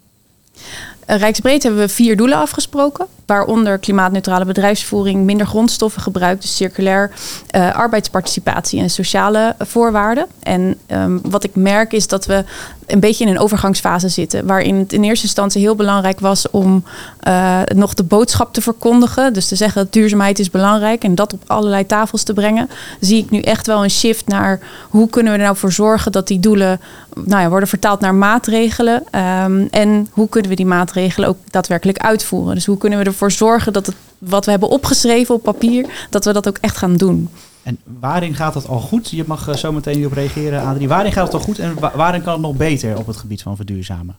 Rijksbreed 1.17 1.63
hebben 1.63 1.81
we 1.81 1.89
vier 1.89 2.17
doelen 2.17 2.39
afgesproken, 2.39 3.07
waaronder 3.27 3.79
klimaatneutrale 3.79 4.45
bedrijfsvoering, 4.45 5.25
minder 5.25 5.47
grondstoffen 5.47 6.03
gebruik, 6.03 6.41
dus 6.41 6.57
circulair, 6.57 7.11
uh, 7.57 7.75
arbeidsparticipatie 7.75 8.81
en 8.81 8.91
sociale 8.91 9.55
voorwaarden. 9.59 10.27
En 10.43 10.79
um, 10.89 11.21
wat 11.23 11.45
ik 11.45 11.55
merk 11.55 11.93
is 11.93 12.07
dat 12.07 12.27
we 12.27 12.45
een 12.87 13.01
beetje 13.01 13.25
in 13.25 13.31
een 13.31 13.39
overgangsfase 13.39 14.09
zitten. 14.09 14.47
Waarin 14.47 14.77
het 14.77 14.93
in 14.93 15.05
eerste 15.05 15.25
instantie 15.25 15.61
heel 15.61 15.75
belangrijk 15.75 16.21
was 16.21 16.51
om 16.51 16.85
uh, 17.29 17.61
nog 17.75 17.95
de 17.95 18.03
boodschap 18.05 18.53
te 18.53 18.61
verkondigen. 18.61 19.33
Dus 19.33 19.49
te 19.49 19.57
zeggen 19.57 19.83
dat 19.83 19.93
duurzaamheid 19.93 20.39
is 20.39 20.51
belangrijk 20.51 21.05
en 21.05 21.15
dat 21.15 21.33
op 21.33 21.43
allerlei 21.47 21.87
tafels 21.87 22.23
te 22.23 22.33
brengen. 22.33 22.71
Zie 23.01 23.23
ik 23.23 23.31
nu 23.31 23.41
echt 23.41 23.67
wel 23.67 23.83
een 23.83 23.91
shift 23.91 24.27
naar 24.27 24.61
hoe 24.89 25.09
kunnen 25.09 25.33
we 25.33 25.39
er 25.39 25.45
nou 25.45 25.57
voor 25.57 25.73
zorgen 25.73 26.13
dat 26.13 26.27
die 26.27 26.41
doelen 26.41 26.81
nou 27.25 27.43
ja, 27.43 27.49
worden 27.49 27.69
vertaald 27.69 28.01
naar 28.01 28.15
maatregelen. 28.15 29.03
Um, 29.45 29.69
en 29.71 30.09
hoe 30.11 30.29
kunnen 30.29 30.51
we 30.51 30.57
die 30.57 30.67
maatregelen 30.67 30.97
ook 31.27 31.37
daadwerkelijk 31.51 31.99
uitvoeren. 31.99 32.55
Dus 32.55 32.67
hoe 32.67 32.79
kunnen 32.79 32.99
we 32.99 33.05
ervoor 33.05 33.33
zorgen 33.33 33.73
dat 33.73 33.87
het 33.87 33.97
wat 34.19 34.45
we 34.45 34.51
hebben 34.51 34.69
opgeschreven 34.69 35.35
op 35.35 35.43
papier, 35.43 35.87
dat 36.11 36.25
we 36.25 36.33
dat 36.33 36.49
ook 36.49 36.59
echt 36.61 36.77
gaan 36.77 36.97
doen. 36.97 37.29
En 37.63 37.79
waarin 38.01 38.35
gaat 38.35 38.55
het 38.55 38.69
al 38.69 38.81
goed? 38.81 39.11
Je 39.11 39.25
mag 39.27 39.49
uh, 39.49 39.55
zo 39.55 39.73
meteen 39.73 40.07
op 40.07 40.13
reageren, 40.13 40.63
Adrie. 40.63 40.89
Waarin 40.89 41.13
gaat 41.13 41.25
het 41.25 41.35
al 41.35 41.41
goed 41.41 41.59
en 41.59 41.77
waarin 41.95 42.23
kan 42.23 42.33
het 42.33 42.43
nog 42.43 42.57
beter 42.57 42.99
op 42.99 43.07
het 43.07 43.17
gebied 43.17 43.43
van 43.43 43.57
verduurzamen? 43.57 44.17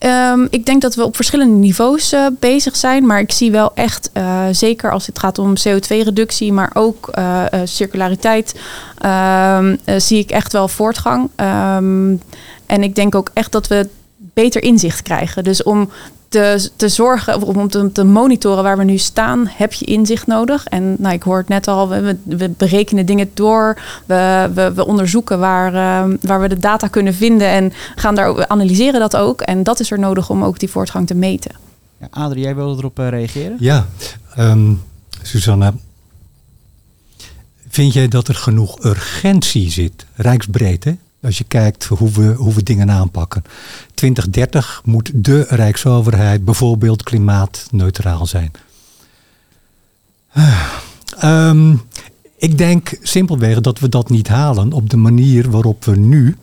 Um, 0.00 0.46
ik 0.50 0.66
denk 0.66 0.82
dat 0.82 0.94
we 0.94 1.04
op 1.04 1.16
verschillende 1.16 1.54
niveaus 1.54 2.12
uh, 2.12 2.26
bezig 2.38 2.76
zijn. 2.76 3.06
Maar 3.06 3.20
ik 3.20 3.32
zie 3.32 3.50
wel 3.50 3.70
echt, 3.74 4.10
uh, 4.14 4.44
zeker 4.52 4.92
als 4.92 5.06
het 5.06 5.18
gaat 5.18 5.38
om 5.38 5.52
CO2-reductie, 5.68 6.52
maar 6.52 6.70
ook 6.74 7.10
uh, 7.18 7.44
circulariteit, 7.64 8.60
um, 9.56 9.78
zie 9.96 10.18
ik 10.18 10.30
echt 10.30 10.52
wel 10.52 10.68
voortgang. 10.68 11.30
Um, 11.76 12.20
en 12.66 12.82
ik 12.82 12.94
denk 12.94 13.14
ook 13.14 13.30
echt 13.32 13.52
dat 13.52 13.66
we 13.66 13.88
beter 14.42 14.62
inzicht 14.62 15.02
krijgen. 15.02 15.44
Dus 15.44 15.62
om 15.62 15.90
te, 16.28 16.70
te 16.76 16.88
zorgen, 16.88 17.42
om 17.42 17.68
te, 17.68 17.92
te, 17.92 18.04
monitoren 18.04 18.62
waar 18.62 18.76
we 18.76 18.84
nu 18.84 18.98
staan, 18.98 19.46
heb 19.48 19.72
je 19.72 19.84
inzicht 19.84 20.26
nodig. 20.26 20.66
En 20.66 20.96
nou, 20.98 21.14
ik 21.14 21.22
hoor 21.22 21.38
het 21.38 21.48
net 21.48 21.68
al, 21.68 21.88
we, 21.88 22.16
we 22.24 22.48
berekenen 22.48 23.06
dingen 23.06 23.30
door. 23.34 23.78
We, 24.06 24.50
we, 24.54 24.72
we 24.72 24.86
onderzoeken 24.86 25.38
waar, 25.38 25.72
uh, 25.74 26.16
waar 26.20 26.40
we 26.40 26.48
de 26.48 26.58
data 26.58 26.88
kunnen 26.88 27.14
vinden 27.14 27.48
en 27.48 27.72
gaan 27.96 28.14
daar 28.14 28.48
analyseren 28.48 29.00
dat 29.00 29.16
ook. 29.16 29.40
En 29.40 29.62
dat 29.62 29.80
is 29.80 29.90
er 29.90 29.98
nodig 29.98 30.30
om 30.30 30.44
ook 30.44 30.58
die 30.58 30.70
voortgang 30.70 31.06
te 31.06 31.14
meten. 31.14 31.52
Ja, 32.00 32.06
Adrie, 32.10 32.42
jij 32.42 32.54
wilde 32.54 32.78
erop 32.78 32.98
uh, 32.98 33.08
reageren? 33.08 33.56
Ja, 33.60 33.86
um, 34.38 34.82
Susanne. 35.22 35.72
Vind 37.68 37.92
jij 37.92 38.08
dat 38.08 38.28
er 38.28 38.34
genoeg 38.34 38.84
urgentie 38.84 39.70
zit, 39.70 40.06
rijksbreed, 40.14 40.84
hè? 40.84 40.92
Als 41.22 41.38
je 41.38 41.44
kijkt 41.44 41.84
hoe 41.84 42.10
we, 42.10 42.34
hoe 42.34 42.54
we 42.54 42.62
dingen 42.62 42.90
aanpakken. 42.90 43.44
2030 43.94 44.82
moet 44.84 45.10
de 45.14 45.46
Rijksoverheid 45.48 46.44
bijvoorbeeld 46.44 47.02
klimaatneutraal 47.02 48.26
zijn. 48.26 48.50
Um, 51.24 51.82
ik 52.36 52.58
denk 52.58 52.98
simpelweg 53.02 53.60
dat 53.60 53.78
we 53.78 53.88
dat 53.88 54.10
niet 54.10 54.28
halen 54.28 54.72
op 54.72 54.90
de 54.90 54.96
manier 54.96 55.50
waarop 55.50 55.84
we 55.84 55.96
nu 55.96 56.36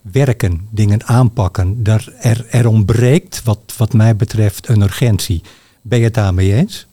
werken, 0.00 0.68
dingen 0.70 1.06
aanpakken. 1.06 1.80
Er, 1.82 2.14
er, 2.20 2.46
er 2.50 2.66
ontbreekt, 2.66 3.42
wat, 3.44 3.58
wat 3.76 3.92
mij 3.92 4.16
betreft, 4.16 4.68
een 4.68 4.82
urgentie. 4.82 5.42
Ben 5.82 5.98
je 5.98 6.04
het 6.04 6.14
daarmee 6.14 6.54
eens? 6.54 6.86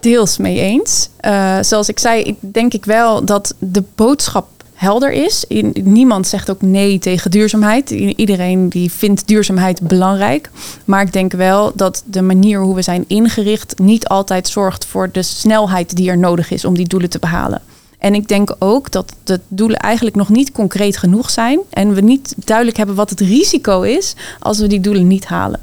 Deels 0.00 0.36
mee 0.36 0.60
eens. 0.60 1.08
Uh, 1.20 1.58
zoals 1.60 1.88
ik 1.88 1.98
zei, 1.98 2.36
denk 2.40 2.74
ik 2.74 2.84
wel 2.84 3.24
dat 3.24 3.54
de 3.58 3.82
boodschap 3.94 4.48
helder 4.74 5.12
is. 5.12 5.44
Niemand 5.74 6.26
zegt 6.26 6.50
ook 6.50 6.62
nee 6.62 6.98
tegen 6.98 7.30
duurzaamheid. 7.30 7.90
Iedereen 7.90 8.68
die 8.68 8.90
vindt 8.90 9.26
duurzaamheid 9.26 9.80
belangrijk. 9.80 10.50
Maar 10.84 11.02
ik 11.02 11.12
denk 11.12 11.32
wel 11.32 11.72
dat 11.74 12.02
de 12.06 12.22
manier 12.22 12.60
hoe 12.60 12.74
we 12.74 12.82
zijn 12.82 13.04
ingericht 13.06 13.78
niet 13.78 14.08
altijd 14.08 14.48
zorgt 14.48 14.84
voor 14.84 15.10
de 15.12 15.22
snelheid 15.22 15.96
die 15.96 16.10
er 16.10 16.18
nodig 16.18 16.50
is 16.50 16.64
om 16.64 16.74
die 16.74 16.88
doelen 16.88 17.10
te 17.10 17.18
behalen. 17.18 17.62
En 17.98 18.14
ik 18.14 18.28
denk 18.28 18.56
ook 18.58 18.90
dat 18.90 19.14
de 19.24 19.40
doelen 19.48 19.78
eigenlijk 19.78 20.16
nog 20.16 20.28
niet 20.28 20.52
concreet 20.52 20.96
genoeg 20.96 21.30
zijn. 21.30 21.60
En 21.70 21.94
we 21.94 22.00
niet 22.00 22.34
duidelijk 22.36 22.76
hebben 22.76 22.94
wat 22.94 23.10
het 23.10 23.20
risico 23.20 23.82
is 23.82 24.14
als 24.38 24.58
we 24.58 24.66
die 24.66 24.80
doelen 24.80 25.06
niet 25.06 25.24
halen. 25.24 25.60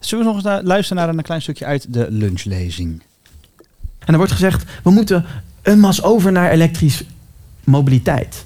Zullen 0.00 0.24
we 0.24 0.32
nog 0.32 0.44
eens 0.44 0.66
luisteren 0.66 1.04
naar 1.04 1.14
een 1.14 1.22
klein 1.22 1.42
stukje 1.42 1.64
uit 1.64 1.86
de 1.88 2.06
lunchlezing? 2.10 3.02
En 3.98 4.12
er 4.12 4.16
wordt 4.16 4.32
gezegd, 4.32 4.64
we 4.82 4.90
moeten 4.90 5.24
een 5.62 5.80
mas 5.80 6.02
over 6.02 6.32
naar 6.32 6.50
elektrisch 6.50 7.04
mobiliteit. 7.64 8.44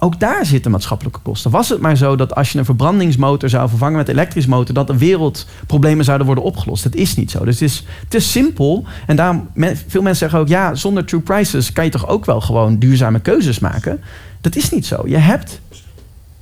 Ook 0.00 0.20
daar 0.20 0.46
zitten 0.46 0.70
maatschappelijke 0.70 1.20
kosten. 1.20 1.50
Was 1.50 1.68
het 1.68 1.80
maar 1.80 1.96
zo 1.96 2.16
dat 2.16 2.34
als 2.34 2.52
je 2.52 2.58
een 2.58 2.64
verbrandingsmotor 2.64 3.48
zou 3.48 3.68
vervangen 3.68 3.96
met 3.96 4.08
een 4.08 4.14
elektrisch 4.14 4.46
motor, 4.46 4.74
dat 4.74 4.86
de 4.86 4.98
wereldproblemen 4.98 6.04
zouden 6.04 6.26
worden 6.26 6.44
opgelost? 6.44 6.82
Dat 6.82 6.94
is 6.94 7.14
niet 7.14 7.30
zo. 7.30 7.44
Dus 7.44 7.60
het 7.60 7.68
is 7.68 7.84
te 8.08 8.20
simpel. 8.20 8.84
En 9.06 9.16
daarom, 9.16 9.48
veel 9.86 10.02
mensen 10.02 10.16
zeggen 10.16 10.38
ook, 10.38 10.48
ja, 10.48 10.74
zonder 10.74 11.04
true 11.04 11.20
prices 11.20 11.72
kan 11.72 11.84
je 11.84 11.90
toch 11.90 12.08
ook 12.08 12.24
wel 12.24 12.40
gewoon 12.40 12.78
duurzame 12.78 13.20
keuzes 13.20 13.58
maken? 13.58 14.00
Dat 14.40 14.56
is 14.56 14.70
niet 14.70 14.86
zo. 14.86 15.02
Je 15.06 15.16
hebt, 15.16 15.60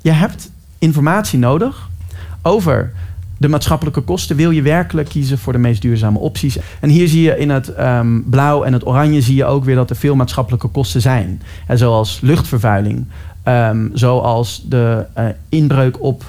je 0.01 0.11
hebt 0.11 0.51
informatie 0.79 1.39
nodig 1.39 1.89
over 2.43 2.93
de 3.39 3.49
maatschappelijke 3.49 4.01
kosten. 4.01 4.37
Wil 4.37 4.51
je 4.51 4.63
werkelijk 4.63 5.09
kiezen 5.09 5.39
voor 5.39 5.53
de 5.53 5.59
meest 5.59 5.83
duurzame 5.83 6.19
opties? 6.19 6.59
En 6.81 6.89
hier 6.89 7.09
zie 7.09 7.23
je 7.23 7.39
in 7.39 7.51
het 7.51 7.79
um, 7.79 8.25
blauw 8.31 8.63
en 8.63 8.73
het 8.73 8.87
oranje 8.87 9.21
zie 9.21 9.35
je 9.35 9.45
ook 9.45 9.65
weer 9.65 9.75
dat 9.75 9.91
er 9.91 9.97
veel 9.97 10.17
maatschappelijke 10.17 10.69
kosten 10.69 11.01
zijn. 11.01 11.43
En 11.67 11.79
zoals 11.79 12.21
luchtvervuiling, 12.21 13.07
um, 13.45 13.91
zoals 13.95 14.63
de 14.69 15.07
uh, 15.19 15.25
inbreuk 15.49 16.03
op 16.03 16.25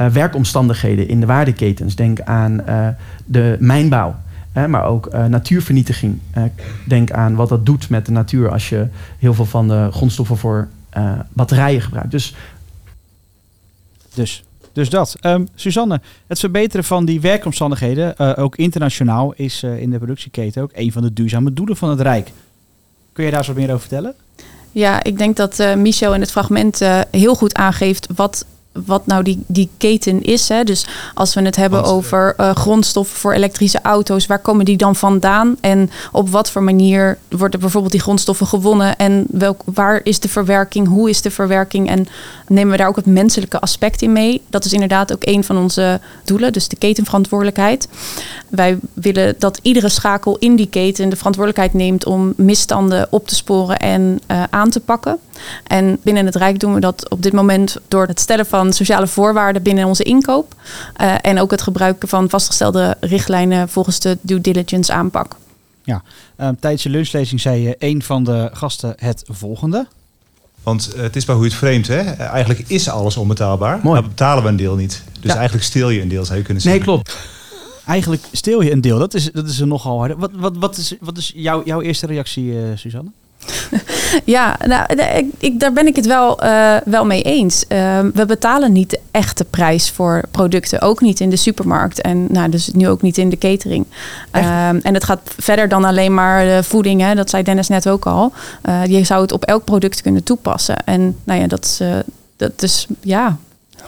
uh, 0.00 0.06
werkomstandigheden 0.06 1.08
in 1.08 1.20
de 1.20 1.26
waardeketens. 1.26 1.94
Denk 1.94 2.20
aan 2.20 2.60
uh, 2.68 2.88
de 3.24 3.56
mijnbouw. 3.60 4.14
Hè, 4.52 4.68
maar 4.68 4.84
ook 4.84 5.12
natuurvernietiging. 5.28 6.18
denk 6.86 7.10
aan 7.10 7.34
wat 7.34 7.48
dat 7.48 7.66
doet 7.66 7.88
met 7.88 8.06
de 8.06 8.12
natuur 8.12 8.50
als 8.50 8.68
je 8.68 8.86
heel 9.18 9.34
veel 9.34 9.44
van 9.44 9.68
de 9.68 9.88
grondstoffen 9.92 10.36
voor 10.36 10.68
batterijen 11.32 11.80
gebruikt. 11.80 12.10
Dus, 12.10 12.34
dus 14.14 14.44
dus 14.72 14.90
dat. 14.90 15.16
Um, 15.20 15.48
Suzanne, 15.54 16.00
het 16.26 16.38
verbeteren 16.38 16.84
van 16.84 17.04
die 17.04 17.20
werkomstandigheden, 17.20 18.14
uh, 18.18 18.32
ook 18.36 18.56
internationaal, 18.56 19.32
is 19.36 19.62
uh, 19.62 19.80
in 19.80 19.90
de 19.90 19.98
productieketen 19.98 20.62
ook 20.62 20.70
een 20.74 20.92
van 20.92 21.02
de 21.02 21.12
duurzame 21.12 21.52
doelen 21.52 21.76
van 21.76 21.90
het 21.90 22.00
Rijk. 22.00 22.30
Kun 23.12 23.24
je 23.24 23.30
daar 23.30 23.38
eens 23.38 23.48
wat 23.48 23.56
meer 23.56 23.68
over 23.68 23.80
vertellen? 23.80 24.14
Ja, 24.72 25.02
ik 25.02 25.18
denk 25.18 25.36
dat 25.36 25.58
uh, 25.58 25.74
Michel 25.74 26.14
in 26.14 26.20
het 26.20 26.30
fragment 26.30 26.80
heel 27.10 27.34
goed 27.34 27.54
aangeeft 27.54 28.06
wat 28.14 28.46
wat 28.72 29.06
nou 29.06 29.22
die, 29.22 29.44
die 29.46 29.68
keten 29.76 30.22
is. 30.22 30.48
Hè. 30.48 30.64
Dus 30.64 30.86
als 31.14 31.34
we 31.34 31.42
het 31.42 31.56
hebben 31.56 31.84
over 31.84 32.34
uh, 32.40 32.50
grondstoffen 32.50 33.18
voor 33.18 33.32
elektrische 33.32 33.80
auto's, 33.82 34.26
waar 34.26 34.38
komen 34.38 34.64
die 34.64 34.76
dan 34.76 34.96
vandaan? 34.96 35.56
En 35.60 35.90
op 36.12 36.30
wat 36.30 36.50
voor 36.50 36.62
manier 36.62 37.18
worden 37.28 37.60
bijvoorbeeld 37.60 37.92
die 37.92 38.00
grondstoffen 38.00 38.46
gewonnen? 38.46 38.96
En 38.96 39.26
welk, 39.30 39.62
waar 39.64 40.00
is 40.02 40.20
de 40.20 40.28
verwerking? 40.28 40.88
Hoe 40.88 41.10
is 41.10 41.22
de 41.22 41.30
verwerking? 41.30 41.88
En 41.88 42.06
nemen 42.46 42.70
we 42.70 42.76
daar 42.76 42.88
ook 42.88 42.96
het 42.96 43.06
menselijke 43.06 43.60
aspect 43.60 44.02
in 44.02 44.12
mee? 44.12 44.42
Dat 44.50 44.64
is 44.64 44.72
inderdaad 44.72 45.12
ook 45.12 45.26
een 45.26 45.44
van 45.44 45.58
onze 45.58 46.00
doelen, 46.24 46.52
dus 46.52 46.68
de 46.68 46.76
ketenverantwoordelijkheid. 46.76 47.88
Wij 48.52 48.78
willen 48.92 49.34
dat 49.38 49.58
iedere 49.62 49.88
schakel 49.88 50.36
in 50.38 50.56
die 50.56 50.66
keten 50.66 51.08
de 51.08 51.16
verantwoordelijkheid 51.16 51.74
neemt 51.74 52.06
om 52.06 52.32
misstanden 52.36 53.06
op 53.10 53.28
te 53.28 53.34
sporen 53.34 53.78
en 53.78 54.20
uh, 54.30 54.42
aan 54.50 54.70
te 54.70 54.80
pakken. 54.80 55.18
En 55.66 55.98
binnen 56.02 56.26
het 56.26 56.36
Rijk 56.36 56.60
doen 56.60 56.74
we 56.74 56.80
dat 56.80 57.10
op 57.10 57.22
dit 57.22 57.32
moment 57.32 57.76
door 57.88 58.06
het 58.06 58.20
stellen 58.20 58.46
van 58.46 58.72
sociale 58.72 59.06
voorwaarden 59.06 59.62
binnen 59.62 59.86
onze 59.86 60.02
inkoop. 60.02 60.54
Uh, 61.00 61.14
en 61.20 61.40
ook 61.40 61.50
het 61.50 61.62
gebruiken 61.62 62.08
van 62.08 62.30
vastgestelde 62.30 62.96
richtlijnen 63.00 63.68
volgens 63.68 64.00
de 64.00 64.18
due 64.20 64.40
diligence 64.40 64.92
aanpak. 64.92 65.36
Ja, 65.82 66.02
uh, 66.40 66.48
tijdens 66.60 66.82
je 66.82 66.88
lunchlezing 66.88 67.40
zei 67.40 67.74
een 67.78 68.02
van 68.02 68.24
de 68.24 68.50
gasten 68.52 68.94
het 68.96 69.24
volgende. 69.26 69.86
Want 70.62 70.92
het 70.96 71.16
is 71.16 71.26
maar 71.26 71.36
hoe 71.36 71.44
je 71.44 71.50
het 71.50 71.58
vreemd, 71.58 71.86
hè? 71.86 72.00
Eigenlijk 72.12 72.64
is 72.66 72.88
alles 72.88 73.16
onbetaalbaar. 73.16 73.80
Mooi. 73.82 74.00
Maar 74.00 74.08
betalen 74.08 74.42
we 74.42 74.48
een 74.48 74.56
deel 74.56 74.76
niet. 74.76 75.02
Dus 75.20 75.30
ja. 75.30 75.36
eigenlijk 75.36 75.66
steel 75.66 75.90
je 75.90 76.00
een 76.00 76.08
deel, 76.08 76.24
zou 76.24 76.38
je 76.38 76.44
kunnen 76.44 76.62
zeggen. 76.62 76.80
Nee, 76.80 76.94
klopt. 76.94 77.16
Eigenlijk 77.86 78.22
steel 78.32 78.62
je 78.62 78.72
een 78.72 78.80
deel. 78.80 78.98
Dat 78.98 79.14
is, 79.14 79.30
dat 79.32 79.48
is 79.48 79.60
er 79.60 79.66
nogal 79.66 79.98
harder. 79.98 80.18
Wat, 80.18 80.30
wat, 80.34 80.56
wat 80.56 80.76
is, 80.76 80.94
wat 81.00 81.16
is 81.16 81.32
jouw, 81.34 81.62
jouw 81.64 81.80
eerste 81.80 82.06
reactie, 82.06 82.44
uh, 82.44 82.58
Suzanne? 82.74 83.10
ja, 84.24 84.56
nou, 84.66 84.94
ik, 84.94 85.26
ik, 85.38 85.60
daar 85.60 85.72
ben 85.72 85.86
ik 85.86 85.96
het 85.96 86.06
wel, 86.06 86.44
uh, 86.44 86.76
wel 86.84 87.04
mee 87.04 87.22
eens. 87.22 87.64
Uh, 87.68 88.00
we 88.14 88.26
betalen 88.26 88.72
niet 88.72 88.90
de 88.90 89.00
echte 89.10 89.44
prijs 89.44 89.90
voor 89.90 90.22
producten. 90.30 90.80
Ook 90.80 91.00
niet 91.00 91.20
in 91.20 91.30
de 91.30 91.36
supermarkt. 91.36 92.00
En 92.00 92.26
nou, 92.32 92.48
dus 92.48 92.70
nu 92.72 92.88
ook 92.88 93.02
niet 93.02 93.18
in 93.18 93.28
de 93.28 93.38
catering. 93.38 93.86
Uh, 94.32 94.68
en 94.68 94.94
het 94.94 95.04
gaat 95.04 95.20
verder 95.38 95.68
dan 95.68 95.84
alleen 95.84 96.14
maar 96.14 96.44
de 96.44 96.62
voeding. 96.62 97.00
Hè, 97.00 97.14
dat 97.14 97.30
zei 97.30 97.42
Dennis 97.42 97.68
net 97.68 97.88
ook 97.88 98.06
al. 98.06 98.32
Uh, 98.68 98.86
je 98.86 99.04
zou 99.04 99.22
het 99.22 99.32
op 99.32 99.44
elk 99.44 99.64
product 99.64 100.02
kunnen 100.02 100.24
toepassen. 100.24 100.84
En 100.84 101.16
nou 101.24 101.40
ja, 101.40 101.46
dat 101.46 101.64
is, 101.64 101.80
dat 102.36 102.62
is 102.62 102.86
ja, 103.00 103.38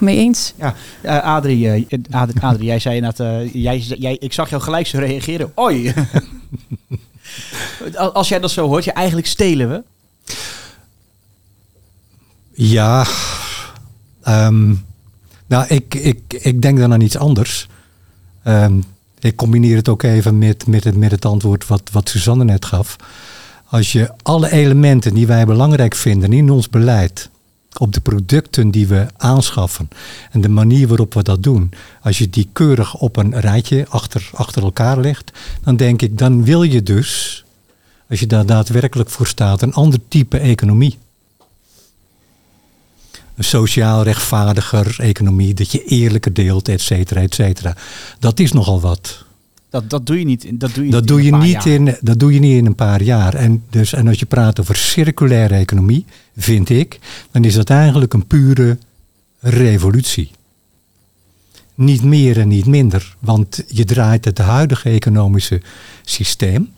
mee 0.01 0.17
eens. 0.17 0.53
Ja, 0.57 0.75
uh, 1.03 1.23
Adrie, 1.23 1.67
uh, 1.67 1.99
Adrie, 2.11 2.43
Adrie, 2.43 2.67
jij 2.67 2.79
zei 2.79 3.01
net, 3.01 3.21
uh, 3.21 3.55
jij, 3.55 3.79
jij, 3.79 4.17
ik 4.21 4.33
zag 4.33 4.51
jou 4.51 4.63
gelijk 4.63 4.87
zo 4.87 4.99
reageren. 4.99 5.53
Oi! 5.55 5.95
Als 8.13 8.29
jij 8.29 8.41
dat 8.41 8.51
zo 8.51 8.69
hoort, 8.69 8.85
je 8.85 8.93
eigenlijk 8.93 9.27
stelen 9.27 9.69
we. 9.69 9.83
Ja, 12.53 13.07
um, 14.29 14.85
nou, 15.47 15.67
ik, 15.69 15.95
ik, 15.95 16.21
ik 16.29 16.63
denk 16.63 16.79
dan 16.79 16.93
aan 16.93 17.01
iets 17.01 17.17
anders. 17.17 17.69
Um, 18.47 18.85
ik 19.21 19.37
combineer 19.37 19.77
het 19.77 19.89
ook 19.89 20.03
even 20.03 20.39
met, 20.39 20.67
met, 20.67 20.85
het, 20.85 20.97
met 20.97 21.11
het 21.11 21.25
antwoord 21.25 21.67
wat, 21.67 21.83
wat 21.93 22.09
Suzanne 22.09 22.45
net 22.45 22.65
gaf. 22.65 22.97
Als 23.65 23.93
je 23.93 24.11
alle 24.23 24.53
elementen 24.53 25.15
die 25.15 25.27
wij 25.27 25.47
belangrijk 25.47 25.95
vinden 25.95 26.33
in 26.33 26.51
ons 26.51 26.69
beleid 26.69 27.31
op 27.79 27.93
de 27.93 28.01
producten 28.01 28.71
die 28.71 28.87
we 28.87 29.07
aanschaffen 29.17 29.89
en 30.31 30.41
de 30.41 30.49
manier 30.49 30.89
waarop 30.89 31.15
we 31.15 31.23
dat 31.23 31.43
doen, 31.43 31.73
als 32.03 32.19
je 32.19 32.31
die 32.31 32.49
keurig 32.53 32.95
op 32.95 33.17
een 33.17 33.41
rijtje 33.41 33.87
achter, 33.89 34.31
achter 34.33 34.63
elkaar 34.63 35.01
legt, 35.01 35.33
dan 35.63 35.77
denk 35.77 36.03
ik, 36.03 36.19
dan 36.19 36.45
wil 36.45 36.63
je 36.63 36.83
dus, 36.83 37.45
als 38.11 38.21
je 38.21 38.27
daar 38.27 38.47
daadwerkelijk 38.47 39.11
voor 39.11 39.27
staat, 39.27 39.63
een 39.63 39.75
ander 39.75 40.01
type 40.09 40.39
economie. 40.39 40.99
Een 43.35 43.45
sociaal 43.45 44.03
rechtvaardiger 44.03 45.01
economie, 45.01 45.55
dat 45.55 45.73
je 45.73 45.85
eerlijker 45.85 46.33
deelt, 46.33 46.69
et 46.69 46.81
cetera, 46.81 47.21
et 47.21 47.35
cetera. 47.35 47.77
Dat 48.19 48.41
is 48.41 48.53
nogal 48.53 48.81
wat. 48.81 49.25
Dat, 49.75 49.91
dat 49.91 50.07
doe 50.07 50.19
je 50.19 50.25
niet. 50.25 50.61
Dat 50.61 50.75
doe 50.75 50.85
je, 50.85 50.91
Dat 50.91 51.01
niet 51.01 51.09
doe, 51.09 51.19
in 51.19 51.25
je 51.25 51.33
een 51.33 51.39
paar 51.39 51.47
niet 51.47 51.63
jaar. 51.65 51.75
in, 51.75 51.97
dat 52.01 52.19
doe 52.19 52.33
je 52.33 52.39
niet 52.39 52.57
in 52.57 52.67
een 52.67 52.75
paar 52.75 53.03
jaar. 53.03 53.35
En, 53.35 53.63
dus, 53.71 53.93
en 53.93 54.09
als 54.09 54.19
je 54.19 54.27
praat 54.27 54.61
over 54.61 54.77
circulaire 54.77 55.55
economie, 55.55 56.05
vind 56.37 56.69
ik, 56.69 56.99
dan 57.31 57.45
is 57.45 57.55
dat 57.55 57.71
eigenlijk 57.71 58.13
een 58.13 58.27
pure 58.27 58.79
revolutie. 59.41 60.31
Niet 61.75 62.03
meer 62.03 62.41
en 62.41 62.49
niet 62.49 62.67
minder. 62.67 63.17
Want 63.19 63.65
je 63.69 63.85
draait 63.85 64.25
het 64.25 64.39
huidige 64.39 64.91
economische 64.91 65.63
systeem, 66.05 66.73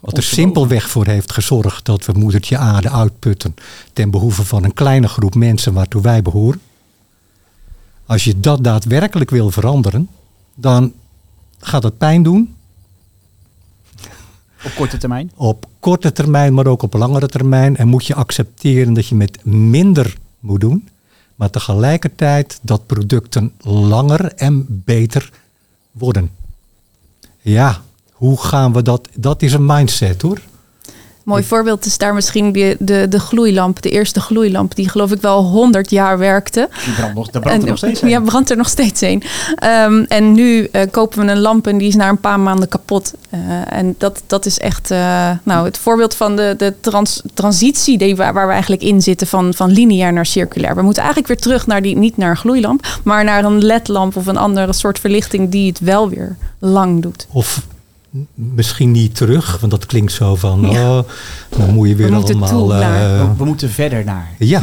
wat 0.00 0.16
er 0.16 0.22
simpelweg 0.22 0.88
voor 0.88 1.06
heeft 1.06 1.32
gezorgd 1.32 1.84
dat 1.84 2.04
we 2.04 2.12
moedertje 2.12 2.58
aarde 2.58 2.90
uitputten 2.90 3.54
ten 3.92 4.10
behoeve 4.10 4.44
van 4.44 4.64
een 4.64 4.74
kleine 4.74 5.08
groep 5.08 5.34
mensen 5.34 5.72
waartoe 5.72 6.02
wij 6.02 6.22
behoren. 6.22 6.60
Als 8.06 8.24
je 8.24 8.40
dat 8.40 8.64
daadwerkelijk 8.64 9.30
wil 9.30 9.50
veranderen, 9.50 10.08
dan 10.54 10.92
gaat 11.66 11.82
het 11.82 11.98
pijn 11.98 12.22
doen 12.22 12.54
Op 14.64 14.72
korte 14.76 14.96
termijn. 14.96 15.30
op 15.34 15.66
korte 15.80 16.12
termijn, 16.12 16.54
maar 16.54 16.66
ook 16.66 16.82
op 16.82 16.94
langere 16.94 17.28
termijn. 17.28 17.76
En 17.76 17.88
moet 17.88 18.06
je 18.06 18.14
accepteren 18.14 18.92
dat 18.92 19.08
je 19.08 19.14
met 19.14 19.44
minder 19.44 20.16
moet 20.40 20.60
doen, 20.60 20.88
maar 21.34 21.50
tegelijkertijd 21.50 22.58
dat 22.62 22.86
producten 22.86 23.52
langer 23.60 24.32
en 24.32 24.82
beter 24.84 25.30
worden. 25.90 26.30
Ja, 27.40 27.82
hoe 28.12 28.40
gaan 28.40 28.72
we 28.72 28.82
dat? 28.82 29.08
Dat 29.14 29.42
is 29.42 29.52
een 29.52 29.66
mindset 29.66 30.22
hoor. 30.22 30.40
Mooi 31.26 31.44
voorbeeld 31.44 31.86
is 31.86 31.98
daar 31.98 32.14
misschien 32.14 32.52
de, 32.52 32.76
de, 32.78 33.06
de 33.08 33.20
gloeilamp, 33.20 33.82
de 33.82 33.90
eerste 33.90 34.20
gloeilamp, 34.20 34.74
die 34.74 34.88
geloof 34.88 35.12
ik 35.12 35.20
wel 35.20 35.42
100 35.42 35.90
jaar 35.90 36.18
werkte. 36.18 36.68
Die 36.84 36.94
brandt 36.94 37.14
nog, 37.14 37.30
daar 37.30 37.42
brandt 37.42 37.62
er 37.62 37.68
nog 37.68 37.78
steeds 37.78 38.02
een. 38.02 38.08
Ja, 38.08 38.20
brandt 38.20 38.50
er 38.50 38.56
nog 38.56 38.68
steeds 38.68 39.00
een. 39.00 39.22
Ehm, 39.54 40.04
en 40.08 40.32
nu 40.32 40.68
eh, 40.72 40.82
kopen 40.90 41.26
we 41.26 41.30
een 41.30 41.40
lamp 41.40 41.66
en 41.66 41.78
die 41.78 41.88
is 41.88 41.94
na 41.94 42.08
een 42.08 42.20
paar 42.20 42.40
maanden 42.40 42.68
kapot. 42.68 43.12
Eh, 43.30 43.40
en 43.72 43.94
dat, 43.98 44.22
dat 44.26 44.46
is 44.46 44.58
echt 44.58 44.90
eh, 44.90 45.30
nou, 45.42 45.64
het 45.64 45.78
voorbeeld 45.78 46.14
van 46.14 46.36
de, 46.36 46.54
de 46.58 46.74
trans, 46.80 47.22
transitie 47.34 47.98
die, 47.98 48.16
waar, 48.16 48.32
waar 48.32 48.46
we 48.46 48.52
eigenlijk 48.52 48.82
in 48.82 49.02
zitten 49.02 49.26
van, 49.26 49.54
van 49.54 49.70
lineair 49.70 50.12
naar 50.12 50.26
circulair. 50.26 50.74
We 50.74 50.82
moeten 50.82 51.02
eigenlijk 51.02 51.32
weer 51.32 51.42
terug 51.42 51.66
naar 51.66 51.82
die, 51.82 51.96
niet 51.96 52.16
naar 52.16 52.30
een 52.30 52.36
gloeilamp, 52.36 52.86
maar 53.04 53.24
naar 53.24 53.44
een 53.44 53.64
ledlamp 53.64 54.16
of 54.16 54.26
een 54.26 54.36
andere 54.36 54.72
soort 54.72 54.98
verlichting 54.98 55.50
die 55.50 55.68
het 55.68 55.80
wel 55.80 56.08
weer 56.08 56.36
lang 56.58 57.02
doet. 57.02 57.26
Of 57.32 57.62
misschien 58.34 58.90
niet 58.90 59.14
terug, 59.16 59.60
want 59.60 59.72
dat 59.72 59.86
klinkt 59.86 60.12
zo 60.12 60.34
van, 60.36 60.60
Ja. 60.60 60.98
oh, 60.98 61.08
dan 61.58 61.70
moet 61.74 61.88
je 61.88 61.94
weer 61.94 62.14
allemaal... 62.14 62.74
eh, 62.74 63.36
We, 63.36 63.44
moeten 63.44 63.70
verder 63.70 64.04
naar. 64.04 64.34
Ja, 64.38 64.60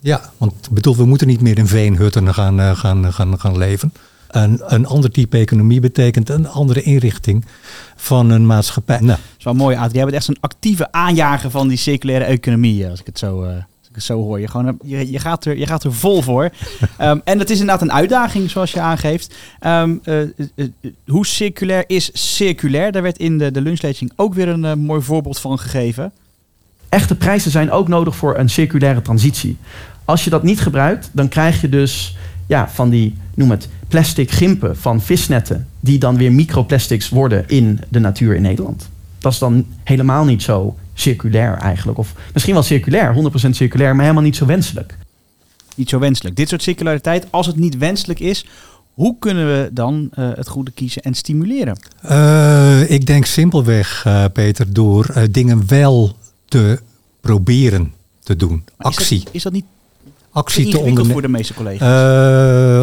ja 0.00 0.30
want 0.36 0.52
ik 0.66 0.70
bedoel, 0.70 0.96
we 0.96 1.04
moeten 1.04 1.26
niet 1.26 1.40
meer 1.40 1.58
in 1.58 1.66
veenhutten 1.66 2.34
gaan, 2.34 2.60
eh, 2.60 2.76
gaan, 2.76 3.12
gaan, 3.12 3.40
gaan 3.40 3.58
leven. 3.58 3.92
Een, 4.28 4.60
een 4.66 4.86
ander 4.86 5.10
type 5.10 5.38
economie 5.38 5.80
betekent 5.80 6.28
een 6.28 6.48
andere 6.48 6.82
inrichting 6.82 7.44
van 7.96 8.30
een 8.30 8.46
maatschappij. 8.46 8.96
Nou, 8.98 9.08
Dat 9.08 9.18
is 9.38 9.44
wel 9.44 9.54
mooi, 9.54 9.76
Adrie. 9.76 9.94
Jij 9.94 10.04
bent 10.04 10.16
echt 10.16 10.28
een 10.28 10.36
actieve 10.40 10.92
aanjager 10.92 11.50
van 11.50 11.68
die 11.68 11.78
circulaire 11.78 12.24
economie, 12.24 12.84
eh, 12.84 12.90
als 12.90 13.00
ik 13.00 13.06
het 13.06 13.18
zo, 13.18 13.42
eh, 13.42 13.54
zo 13.98 14.22
hoor. 14.22 14.40
Je, 14.40 14.48
gewoon, 14.48 14.66
eh, 14.66 14.74
je, 14.82 15.10
je, 15.10 15.18
gaat 15.18 15.44
er, 15.44 15.56
je 15.58 15.66
gaat 15.66 15.84
er 15.84 15.92
vol 15.92 16.22
voor. 16.22 16.50
Ehm, 16.96 17.18
en 17.24 17.38
dat 17.38 17.50
is 17.50 17.60
inderdaad 17.60 17.82
een 17.82 17.92
uitdaging, 17.92 18.50
zoals 18.50 18.72
je 18.72 18.80
aangeeft. 18.80 19.34
Ehm, 19.60 19.96
eh, 20.02 20.22
eh, 20.22 20.28
hoe 21.06 21.26
circulair 21.26 21.84
is 21.86 22.10
circulair? 22.34 22.92
Daar 22.92 23.02
werd 23.02 23.18
in 23.18 23.38
de, 23.38 23.50
de 23.50 23.60
lunchlezing 23.60 24.12
ook 24.16 24.34
weer 24.34 24.48
een 24.48 24.78
mooi 24.78 25.02
voorbeeld 25.02 25.38
van 25.38 25.58
gegeven. 25.58 26.12
Echte 26.88 27.16
prijzen 27.16 27.50
zijn 27.50 27.70
ook 27.70 27.88
nodig 27.88 28.16
voor 28.16 28.38
een 28.38 28.48
circulaire 28.48 29.02
transitie. 29.02 29.56
Als 30.04 30.24
je 30.24 30.30
dat 30.30 30.42
niet 30.42 30.60
gebruikt, 30.60 31.10
dan 31.12 31.28
krijg 31.28 31.60
je 31.60 31.68
dus 31.68 32.16
ja, 32.46 32.68
van 32.68 32.90
die, 32.90 33.14
noem 33.34 33.50
het, 33.50 33.68
plastic 33.88 34.30
gimpen 34.30 34.76
van 34.76 35.00
visnetten, 35.00 35.66
die 35.80 35.98
dan 35.98 36.16
weer 36.16 36.32
microplastics 36.32 37.08
worden 37.08 37.44
in 37.48 37.80
de 37.88 37.98
natuur 37.98 38.34
in 38.34 38.42
Nederland. 38.42 38.88
Dat 39.18 39.32
is 39.32 39.38
dan 39.38 39.66
helemaal 39.84 40.24
niet 40.24 40.42
zo 40.42 40.76
circulair 41.00 41.54
eigenlijk. 41.56 41.98
Of 41.98 42.12
misschien 42.32 42.54
wel 42.54 42.62
circulair, 42.62 43.14
100% 43.46 43.50
circulair, 43.50 43.92
maar 43.94 44.02
helemaal 44.02 44.24
niet 44.24 44.36
zo 44.36 44.46
wenselijk. 44.46 44.98
Niet 45.74 45.88
zo 45.88 45.98
wenselijk. 45.98 46.36
Dit 46.36 46.48
soort 46.48 46.62
circulariteit, 46.62 47.26
als 47.30 47.46
het 47.46 47.56
niet 47.56 47.76
wenselijk 47.78 48.20
is, 48.20 48.46
hoe 48.94 49.16
kunnen 49.18 49.46
we 49.46 49.70
dan 49.72 50.08
eh, 50.12 50.28
het 50.34 50.48
goede 50.48 50.70
kiezen 50.70 51.02
en 51.02 51.14
stimuleren? 51.14 51.78
eh, 52.02 52.90
ik 52.90 53.06
denk 53.06 53.24
simpelweg, 53.24 54.02
eh, 54.06 54.24
Peter, 54.32 54.72
door 54.72 55.04
eh, 55.06 55.22
dingen 55.30 55.62
wel 55.66 56.16
te 56.44 56.80
proberen 57.20 57.92
te 58.22 58.36
doen. 58.36 58.64
Maar 58.76 58.90
is 58.90 58.96
Actie. 58.96 59.24
dat, 59.24 59.34
is 59.34 59.42
dat 59.42 59.52
niet 59.52 59.64
Actie 60.30 60.68
te 60.70 60.78
ondernemen. 60.78 61.12
voor 61.12 61.22
de 61.22 61.28
meeste 61.28 61.54
collega's? 61.54 61.88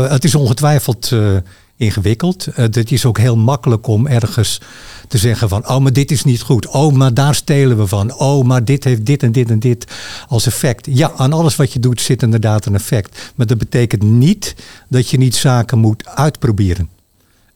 Eh, 0.05 0.11
het 0.11 0.23
is 0.23 0.35
ongetwijfeld 0.35 1.11
eh, 1.11 1.35
ingewikkeld. 1.77 2.47
Eh, 2.47 2.55
het 2.55 2.91
is 2.91 3.05
ook 3.05 3.17
heel 3.17 3.37
makkelijk 3.37 3.87
om 3.87 4.07
ergens 4.07 4.61
te 5.07 5.17
zeggen 5.17 5.49
van... 5.49 5.69
oh, 5.69 5.77
maar 5.77 5.93
dit 5.93 6.11
is 6.11 6.23
niet 6.23 6.41
goed. 6.41 6.67
Oh, 6.67 6.93
maar 6.93 7.13
daar 7.13 7.35
stelen 7.35 7.77
we 7.77 7.87
van. 7.87 8.13
Oh, 8.13 8.45
maar 8.45 8.65
dit 8.65 8.83
heeft 8.83 9.05
dit 9.05 9.23
en 9.23 9.31
dit 9.31 9.49
en 9.49 9.59
dit 9.59 9.87
als 10.27 10.45
effect. 10.45 10.87
Ja, 10.89 11.11
aan 11.15 11.33
alles 11.33 11.55
wat 11.55 11.73
je 11.73 11.79
doet 11.79 12.01
zit 12.01 12.21
inderdaad 12.21 12.65
een 12.65 12.75
effect. 12.75 13.33
Maar 13.35 13.47
dat 13.47 13.57
betekent 13.57 14.03
niet 14.03 14.55
dat 14.89 15.09
je 15.09 15.17
niet 15.17 15.35
zaken 15.35 15.79
moet 15.79 16.07
uitproberen. 16.07 16.89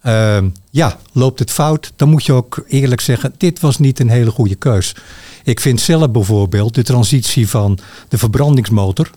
Ehm, 0.01 0.49
ja, 0.69 0.97
loopt 1.11 1.39
het 1.39 1.51
fout, 1.51 1.93
dan 1.95 2.09
moet 2.09 2.25
je 2.25 2.33
ook 2.33 2.63
eerlijk 2.67 3.01
zeggen... 3.01 3.33
dit 3.37 3.59
was 3.59 3.77
niet 3.77 3.99
een 3.99 4.09
hele 4.09 4.31
goede 4.31 4.55
keus. 4.55 4.95
Ik 5.43 5.59
vind 5.59 5.81
zelf 5.81 6.11
bijvoorbeeld 6.11 6.75
de 6.75 6.83
transitie 6.83 7.49
van 7.49 7.79
de 8.07 8.17
verbrandingsmotor 8.17 9.09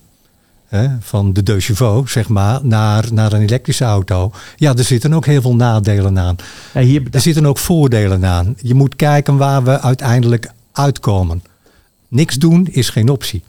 hè, 0.72 0.88
van 1.00 1.32
de 1.32 1.42
deux 1.42 1.70
zeg 2.04 2.28
maar, 2.28 2.60
naar, 2.62 3.04
naar 3.12 3.32
een 3.32 3.42
elektrische 3.42 3.84
auto. 3.84 4.32
Ja, 4.56 4.74
er 4.74 4.84
zitten 4.84 5.14
ook 5.14 5.26
heel 5.26 5.40
veel 5.40 5.54
nadelen 5.54 6.18
aan. 6.18 6.36
Ja, 6.74 6.80
hier, 6.80 7.02
Er 7.10 7.20
zitten 7.20 7.46
ook 7.46 7.58
voordelen 7.58 8.24
aan. 8.24 8.56
Je 8.60 8.74
moet 8.74 8.96
kijken 8.96 9.36
waar 9.36 9.64
we 9.64 9.80
uiteindelijk 9.80 10.50
uitkomen. 10.72 11.42
Niks 12.08 12.34
doen 12.34 12.66
is 12.70 12.88
geen 12.88 13.08
optie. 13.08 13.42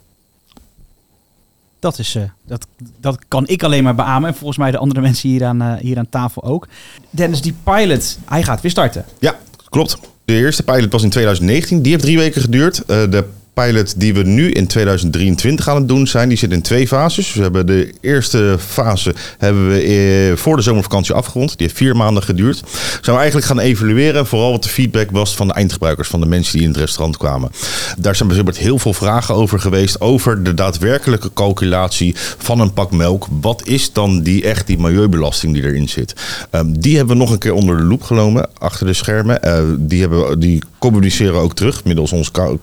Dat, 1.79 1.99
is, 1.99 2.15
eh, 2.15 2.23
dat, 2.47 2.67
dat 2.99 3.19
kan 3.27 3.47
ik 3.47 3.63
alleen 3.63 3.83
maar 3.83 3.95
beamen. 3.95 4.29
En 4.29 4.35
volgens 4.35 4.57
mij 4.57 4.71
de 4.71 4.77
andere 4.77 5.01
mensen 5.01 5.29
hier 5.29 5.45
aan, 5.45 5.61
eh, 5.61 5.73
hier 5.75 5.97
aan 5.97 6.09
tafel 6.09 6.43
ook. 6.43 6.67
Dennis, 7.09 7.41
die 7.41 7.55
pilot, 7.63 8.17
hij 8.25 8.43
gaat 8.43 8.61
weer 8.61 8.71
starten. 8.71 9.05
Ja, 9.19 9.35
klopt. 9.69 9.97
De 10.25 10.33
eerste 10.33 10.63
pilot 10.63 10.91
was 10.91 11.03
in 11.03 11.09
2019. 11.09 11.81
Die 11.81 11.91
heeft 11.91 12.03
drie 12.03 12.17
weken 12.17 12.41
geduurd. 12.41 12.79
Eh, 12.85 12.85
de 12.85 13.25
pilot 13.53 13.99
die 13.99 14.13
we 14.13 14.23
nu 14.23 14.51
in 14.51 14.67
2023 14.67 15.67
aan 15.69 15.75
het 15.75 15.87
doen 15.87 16.07
zijn, 16.07 16.29
die 16.29 16.37
zit 16.37 16.51
in 16.51 16.61
twee 16.61 16.87
fases. 16.87 17.33
We 17.33 17.41
hebben 17.41 17.65
de 17.65 17.93
eerste 18.01 18.55
fase 18.67 19.13
hebben 19.37 19.67
we 19.69 19.81
eh, 19.81 20.37
voor 20.37 20.55
de 20.55 20.61
zomervakantie 20.61 21.13
afgerond. 21.15 21.49
Die 21.57 21.67
heeft 21.67 21.77
vier 21.79 21.95
maanden 21.95 22.23
geduurd. 22.23 22.63
Zijn 23.01 23.15
we 23.15 23.21
eigenlijk 23.21 23.45
gaan 23.45 23.59
evalueren, 23.59 24.27
vooral 24.27 24.51
wat 24.51 24.63
de 24.63 24.69
feedback 24.69 25.11
was 25.11 25.35
van 25.35 25.47
de 25.47 25.53
eindgebruikers, 25.53 26.07
van 26.07 26.19
de 26.19 26.25
mensen 26.25 26.53
die 26.53 26.61
in 26.61 26.67
het 26.69 26.77
restaurant 26.79 27.17
kwamen. 27.17 27.51
Daar 27.97 28.15
zijn 28.15 28.27
bijvoorbeeld 28.27 28.57
heel 28.57 28.79
veel 28.79 28.93
vragen 28.93 29.35
over 29.35 29.59
geweest, 29.59 30.01
over 30.01 30.43
de 30.43 30.53
daadwerkelijke 30.53 31.33
calculatie 31.33 32.15
van 32.37 32.59
een 32.59 32.73
pak 32.73 32.91
melk. 32.91 33.27
Wat 33.41 33.61
is 33.67 33.91
dan 33.93 34.21
die 34.21 34.43
echt 34.43 34.67
die 34.67 34.77
milieubelasting 34.79 35.53
die 35.53 35.63
erin 35.63 35.89
zit? 35.89 36.13
Ehm, 36.49 36.65
die 36.71 36.97
hebben 36.97 37.15
we 37.15 37.21
nog 37.21 37.31
een 37.31 37.37
keer 37.37 37.53
onder 37.53 37.77
de 37.77 37.83
loep 37.83 38.03
genomen, 38.03 38.49
achter 38.57 38.85
de 38.85 38.93
schermen. 38.93 39.41
Eh, 39.43 39.59
die, 39.77 40.01
hebben, 40.01 40.39
die 40.39 40.61
communiceren 40.79 41.39
ook 41.39 41.55
terug 41.55 41.83
middels 41.83 42.11
onze 42.11 42.31
ka- 42.31 42.57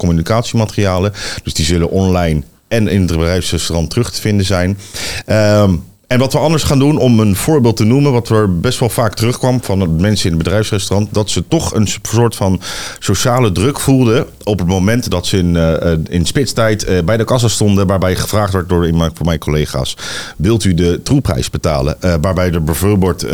Dus 1.43 1.55
die 1.55 1.65
zullen 1.65 1.91
online 1.91 2.43
en 2.69 2.89
in 2.89 3.01
het 3.01 3.11
bedrijfsrestaurant 3.11 3.91
terug 3.91 4.11
te 4.11 4.21
vinden 4.21 4.47
zijn. 4.47 4.79
Ehm, 5.27 5.75
en 6.11 6.19
wat 6.19 6.33
we 6.33 6.39
anders 6.39 6.63
gaan 6.63 6.79
doen, 6.79 6.99
om 6.99 7.21
een 7.21 7.37
voorbeeld 7.37 7.77
te 7.77 7.85
noemen, 7.85 8.13
wat 8.13 8.29
er 8.29 8.61
best 8.61 8.79
wel 8.79 8.89
vaak 8.89 9.15
terugkwam 9.15 9.63
van 9.63 10.01
mensen 10.01 10.31
in 10.31 10.35
het 10.35 10.45
bedrijfsrestaurant, 10.45 11.15
dat 11.15 11.31
ze 11.31 11.49
toch 11.49 11.75
een 11.75 11.89
soort 12.03 12.37
van 12.37 12.61
sociale 12.99 13.53
druk 13.53 13.81
voelden 13.81 14.27
op 14.45 14.59
het 14.59 14.69
moment 14.69 15.11
dat 15.11 15.27
ze 15.27 15.37
in, 15.39 15.57
eh, 15.57 15.93
in 16.09 16.27
spitstijd 16.27 16.85
eh, 16.85 17.03
bij 17.05 17.17
de 17.17 17.25
kassa 17.25 17.49
stonden, 17.49 17.87
waarbij 17.87 18.17
gevraagd 18.17 18.53
werd 18.53 18.69
door 18.69 18.87
iemand 18.87 19.17
van 19.17 19.27
mijn 19.27 19.39
collega's, 19.39 19.97
wilt 20.37 20.65
u 20.65 20.75
de 20.75 21.01
troeprijs 21.03 21.51
betalen? 21.51 22.03
Eh, 22.03 22.15
waarbij 22.21 22.53
er 22.53 22.65
bijvoorbeeld 22.65 23.27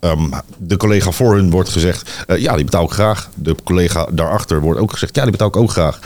ehm, 0.00 0.30
de 0.58 0.76
collega 0.76 1.10
voor 1.10 1.34
hun 1.34 1.50
wordt 1.50 1.68
gezegd, 1.68 2.24
eh, 2.26 2.38
ja, 2.38 2.54
die 2.54 2.64
betaal 2.64 2.84
ik 2.84 2.90
graag. 2.90 3.28
De 3.34 3.54
collega 3.64 4.08
daarachter 4.12 4.60
wordt 4.60 4.80
ook 4.80 4.92
gezegd, 4.92 5.14
ja, 5.14 5.22
die 5.22 5.30
betaal 5.30 5.48
ik 5.48 5.56
ook 5.56 5.70
graag. 5.70 5.98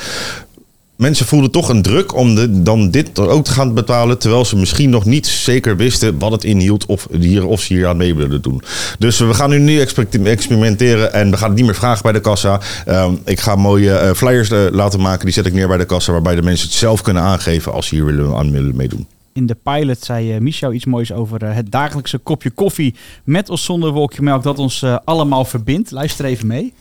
mensen 0.96 1.26
voelden 1.26 1.50
toch 1.50 1.68
een 1.68 1.82
druk 1.82 2.14
om 2.14 2.34
de, 2.34 2.62
dan 2.62 2.90
dit 2.90 3.18
ook 3.18 3.44
te 3.44 3.50
gaan 3.50 3.74
betalen. 3.74 4.18
Terwijl 4.18 4.44
ze 4.44 4.56
misschien 4.56 4.90
nog 4.90 5.04
niet 5.04 5.26
zeker 5.26 5.76
wisten 5.76 6.18
wat 6.18 6.32
het 6.32 6.44
inhield. 6.44 6.86
Of, 6.86 7.08
hier, 7.18 7.46
of 7.46 7.60
ze 7.60 7.74
hier 7.74 7.86
aan 7.86 7.96
mee 7.96 8.14
willen 8.14 8.42
doen. 8.42 8.62
Dus 8.98 9.18
we 9.18 9.34
gaan 9.34 9.50
nu 9.50 9.58
nu 9.58 9.80
exper- 9.80 10.24
experimenteren. 10.24 11.12
En 11.12 11.30
we 11.30 11.36
gaan 11.36 11.48
het 11.48 11.56
niet 11.56 11.66
meer 11.66 11.74
vragen 11.74 12.02
bij 12.02 12.12
de 12.12 12.20
kassa. 12.20 12.60
Ehm, 12.86 13.14
ik 13.24 13.40
ga 13.40 13.56
mooie 13.56 13.92
eh, 13.92 14.14
flyers 14.14 14.50
eh, 14.50 14.60
laten 14.70 15.00
maken. 15.00 15.24
Die 15.24 15.34
zet 15.34 15.46
ik 15.46 15.52
neer 15.52 15.68
bij 15.68 15.76
de 15.76 15.84
kassa. 15.84 16.12
Waarbij 16.12 16.34
de 16.34 16.42
mensen 16.42 16.68
het 16.68 16.76
zelf 16.76 17.02
kunnen 17.02 17.22
aangeven 17.22 17.72
als 17.72 17.86
ze 17.86 17.94
hier 17.94 18.04
willen, 18.04 18.36
aan 18.36 18.52
willen 18.52 18.76
meedoen. 18.76 19.06
In 19.32 19.46
de 19.46 19.56
pilot 19.62 19.98
zei 19.98 20.32
eh, 20.32 20.40
Michel 20.40 20.72
iets 20.72 20.84
moois 20.84 21.12
over 21.12 21.42
eh, 21.42 21.54
het 21.54 21.72
dagelijkse 21.72 22.18
kopje 22.18 22.50
koffie 22.50 22.94
met 23.24 23.48
of 23.48 23.58
zonder 23.58 23.90
wolkje 23.90 24.22
melk 24.22 24.42
dat 24.42 24.58
ons 24.58 24.82
eh, 24.82 24.96
allemaal 25.04 25.44
verbindt. 25.44 25.90
Luister 25.90 26.24
even 26.24 26.46
mee. 26.46 26.72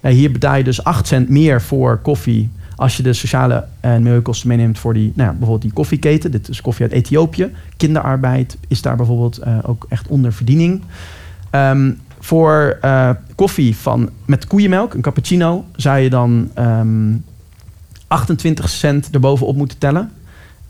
Hier 0.00 0.32
betaal 0.32 0.56
je 0.56 0.64
dus 0.64 0.84
8 0.84 1.06
cent 1.06 1.28
meer 1.28 1.62
voor 1.62 1.98
koffie 1.98 2.50
als 2.76 2.96
je 2.96 3.02
de 3.02 3.12
sociale 3.12 3.64
en 3.80 4.02
milieukosten 4.02 4.48
meeneemt 4.48 4.78
voor 4.78 4.94
die, 4.94 5.12
nou 5.14 5.28
ja, 5.28 5.30
bijvoorbeeld 5.30 5.62
die 5.62 5.72
koffieketen. 5.72 6.30
Dit 6.30 6.48
is 6.48 6.60
koffie 6.60 6.84
uit 6.84 6.94
Ethiopië. 6.94 7.50
Kinderarbeid 7.76 8.56
is 8.68 8.82
daar 8.82 8.96
bijvoorbeeld 8.96 9.40
ook 9.62 9.86
echt 9.88 10.08
onder 10.08 10.32
verdiening. 10.32 10.82
Ehm, 11.50 11.92
voor 12.18 12.78
koffie 13.34 13.76
van, 13.76 14.10
met 14.24 14.46
koeienmelk, 14.46 14.94
een 14.94 15.00
cappuccino, 15.00 15.64
zou 15.76 15.98
je 15.98 16.10
dan 16.10 16.50
ehm 16.54 17.14
28 18.06 18.68
cent 18.68 19.08
erbovenop 19.10 19.56
moeten 19.56 19.78
tellen. 19.78 20.10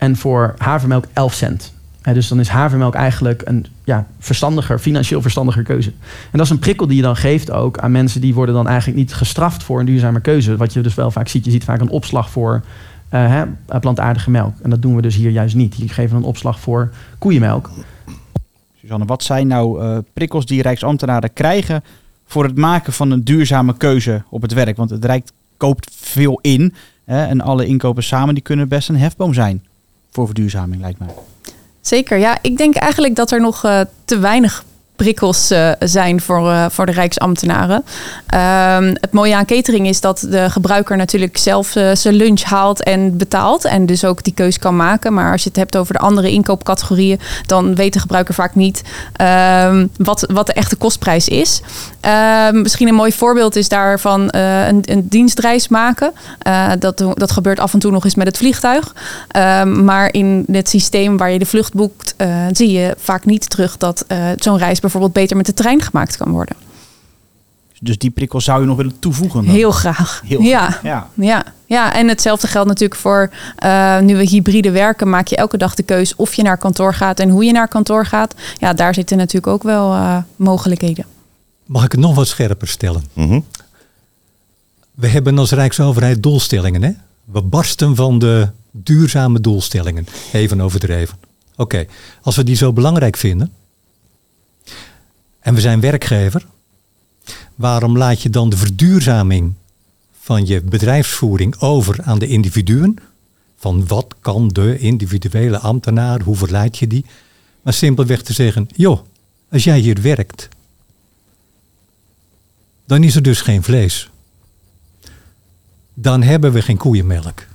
En 0.03 0.15
voor 0.15 0.53
havermelk 0.57 1.05
11 1.13 1.33
cent. 1.33 1.73
Dus 2.01 2.27
dan 2.27 2.39
is 2.39 2.47
havermelk 2.47 2.93
eigenlijk 2.93 3.41
een 3.45 3.65
ja, 3.83 4.07
verstandiger, 4.19 4.79
financieel 4.79 5.21
verstandiger 5.21 5.63
keuze. 5.63 5.89
En 6.31 6.37
dat 6.37 6.41
is 6.41 6.49
een 6.49 6.59
prikkel 6.59 6.87
die 6.87 6.95
je 6.95 7.01
dan 7.01 7.15
geeft 7.15 7.51
ook 7.51 7.77
aan 7.77 7.91
mensen 7.91 8.21
die 8.21 8.33
worden 8.33 8.55
dan 8.55 8.67
eigenlijk 8.67 8.97
niet 8.97 9.13
gestraft 9.13 9.63
voor 9.63 9.79
een 9.79 9.85
duurzame 9.85 10.19
keuze. 10.19 10.57
Wat 10.57 10.73
je 10.73 10.81
dus 10.81 10.95
wel 10.95 11.11
vaak 11.11 11.27
ziet. 11.27 11.45
Je 11.45 11.51
ziet 11.51 11.63
vaak 11.63 11.81
een 11.81 11.89
opslag 11.89 12.29
voor 12.29 12.63
eh, 13.09 13.41
plantaardige 13.79 14.31
melk. 14.31 14.53
En 14.61 14.69
dat 14.69 14.81
doen 14.81 14.95
we 14.95 15.01
dus 15.01 15.15
hier 15.15 15.31
juist 15.31 15.55
niet. 15.55 15.73
Hier 15.73 15.89
geven 15.89 16.17
een 16.17 16.23
opslag 16.23 16.59
voor 16.59 16.91
koeienmelk. 17.19 17.69
Suzanne, 18.79 19.05
wat 19.05 19.23
zijn 19.23 19.47
nou 19.47 19.81
eh, 19.81 19.97
prikkels 20.13 20.45
die 20.45 20.61
Rijksambtenaren 20.61 21.33
krijgen 21.33 21.83
voor 22.25 22.43
het 22.43 22.57
maken 22.57 22.93
van 22.93 23.11
een 23.11 23.23
duurzame 23.23 23.77
keuze 23.77 24.23
op 24.29 24.41
het 24.41 24.53
werk? 24.53 24.77
Want 24.77 24.89
het 24.89 25.05
Rijk 25.05 25.29
koopt 25.57 25.91
veel 25.93 26.39
in 26.41 26.73
hè, 27.05 27.25
en 27.25 27.41
alle 27.41 27.65
inkopen 27.65 28.03
samen 28.03 28.33
die 28.33 28.43
kunnen 28.43 28.67
best 28.67 28.89
een 28.89 28.97
hefboom 28.97 29.33
zijn 29.33 29.63
voor 30.13 30.25
verduurzaming, 30.25 30.81
lijkt 30.81 30.99
mij. 30.99 31.13
Zeker, 31.81 32.17
ja. 32.17 32.37
Ik 32.41 32.57
denk 32.57 32.75
eigenlijk 32.75 33.15
dat 33.15 33.31
er 33.31 33.41
nog 33.41 33.63
eh, 33.63 33.81
te 34.05 34.17
weinig 34.17 34.63
prikkels 34.95 35.51
eh, 35.51 35.69
zijn 35.79 36.21
voor, 36.21 36.49
eh, 36.49 36.65
voor 36.69 36.85
de 36.85 36.91
Rijksambtenaren. 36.91 37.83
Ehm, 38.27 38.95
het 39.01 39.11
mooie 39.11 39.35
aan 39.35 39.45
catering 39.45 39.87
is 39.87 40.01
dat 40.01 40.25
de 40.29 40.49
gebruiker 40.49 40.97
natuurlijk 40.97 41.37
zelf 41.37 41.75
eh, 41.75 41.89
zijn 41.93 42.13
lunch 42.13 42.41
haalt 42.41 42.83
en 42.83 43.17
betaalt. 43.17 43.65
En 43.65 43.85
dus 43.85 44.05
ook 44.05 44.23
die 44.23 44.33
keus 44.33 44.59
kan 44.59 44.75
maken. 44.75 45.13
Maar 45.13 45.31
als 45.31 45.43
je 45.43 45.49
het 45.49 45.57
hebt 45.57 45.77
over 45.77 45.93
de 45.93 45.99
andere 45.99 46.31
inkoopcategorieën, 46.31 47.19
dan 47.45 47.75
weet 47.75 47.93
de 47.93 47.99
gebruiker 47.99 48.33
vaak 48.33 48.55
niet 48.55 48.81
ehm, 49.13 49.87
wat, 49.97 50.27
wat 50.33 50.45
de 50.45 50.53
echte 50.53 50.75
kostprijs 50.75 51.27
is. 51.27 51.61
Ehm, 51.99 52.61
misschien 52.61 52.87
een 52.87 52.95
mooi 52.95 53.11
voorbeeld 53.11 53.55
is 53.55 53.69
daarvan 53.69 54.27
een, 54.31 54.81
een 54.81 55.07
dienstreis 55.07 55.67
maken. 55.67 56.13
Dat, 56.79 56.97
dat 57.13 57.31
gebeurt 57.31 57.59
af 57.59 57.73
en 57.73 57.79
toe 57.79 57.91
nog 57.91 58.03
eens 58.03 58.15
met 58.15 58.27
het 58.27 58.37
vliegtuig. 58.37 58.93
Maar 59.65 60.13
in 60.13 60.45
het 60.51 60.69
systeem 60.69 61.17
waar 61.17 61.31
je 61.31 61.39
de 61.39 61.45
vlucht 61.45 61.73
boekt, 61.73 62.15
zie 62.51 62.71
je 62.71 62.95
vaak 62.97 63.25
niet 63.25 63.49
terug 63.49 63.77
dat 63.77 64.05
zo'n 64.35 64.57
reis 64.57 64.79
bijvoorbeeld 64.83 65.13
beter 65.13 65.37
met 65.37 65.45
de 65.45 65.53
trein 65.53 65.81
gemaakt 65.81 66.17
kan 66.17 66.31
worden. 66.31 66.55
Dus 67.83 67.97
die 67.97 68.09
prikkels 68.09 68.43
zou 68.43 68.61
je 68.61 68.67
nog 68.67 68.77
willen 68.77 68.99
toevoegen? 68.99 69.45
dan? 69.45 69.53
Heel 69.53 69.71
graag. 69.71 70.21
Heel 70.25 70.41
graag, 70.41 70.83
ja. 70.83 71.09
Ja, 71.13 71.43
ja, 71.65 71.93
en 71.93 72.07
hetzelfde 72.07 72.47
geldt 72.47 72.67
natuurlijk 72.67 72.99
voor 72.99 73.29
eh, 73.55 73.99
nu 73.99 74.15
we 74.15 74.23
hybride 74.23 74.71
werken, 74.71 75.09
maak 75.09 75.27
je 75.27 75.35
elke 75.35 75.57
dag 75.57 75.75
de 75.75 75.83
keus 75.83 76.15
of 76.15 76.33
je 76.33 76.41
naar 76.41 76.57
kantoor 76.57 76.93
gaat 76.93 77.19
en 77.19 77.29
hoe 77.29 77.45
je 77.45 77.51
naar 77.51 77.67
kantoor 77.67 78.05
gaat. 78.05 78.35
Ja, 78.57 78.73
daar 78.73 78.93
zitten 78.93 79.17
natuurlijk 79.17 79.53
ook 79.53 79.63
wel 79.63 79.93
eh, 79.93 80.17
mogelijkheden. 80.35 81.05
Mag 81.65 81.83
ik 81.83 81.91
het 81.91 82.01
nog 82.01 82.15
wat 82.15 82.27
scherper 82.27 82.67
stellen? 82.67 83.03
Mhm. 83.13 83.39
We 84.93 85.07
hebben 85.07 85.37
als 85.37 85.51
Rijksoverheid 85.51 86.23
doelstellingen. 86.23 86.83
Hè? 86.83 86.91
We 87.25 87.41
barsten 87.41 87.95
van 87.95 88.19
de 88.19 88.49
duurzame 88.71 89.41
doelstellingen. 89.41 90.07
Even 90.33 90.61
overdreven. 90.61 91.17
Oké, 91.55 91.85
als 92.21 92.35
we 92.35 92.43
die 92.43 92.55
zo 92.55 92.73
belangrijk 92.73 93.17
vinden 93.17 93.51
en 95.43 95.53
we 95.53 95.61
zijn 95.61 95.79
werkgever, 95.79 96.45
waarom 97.55 97.97
laat 97.97 98.21
je 98.21 98.29
dan 98.29 98.49
de 98.49 98.57
verduurzaming 98.57 99.53
van 100.19 100.45
je 100.45 100.61
bedrijfsvoering 100.61 101.59
over 101.59 102.01
aan 102.03 102.19
de 102.19 102.27
individuen? 102.27 102.97
Van 103.57 103.87
wat 103.87 104.15
kan 104.19 104.47
de 104.47 104.77
individuele 104.77 105.57
ambtenaar, 105.57 106.21
hoe 106.21 106.35
verleid 106.35 106.77
je 106.77 106.87
die? 106.87 107.05
Maar 107.61 107.73
simpelweg 107.73 108.21
te 108.21 108.33
zeggen, 108.33 108.67
joh, 108.75 108.99
als 109.51 109.63
jij 109.63 109.79
hier 109.79 110.01
werkt, 110.01 110.47
dan 112.85 113.03
is 113.03 113.15
er 113.15 113.21
dus 113.21 113.41
geen 113.41 113.63
vlees. 113.63 114.09
Dan 115.93 116.21
hebben 116.21 116.51
we 116.51 116.61
geen 116.61 116.77
koeienmelk. 116.77 117.45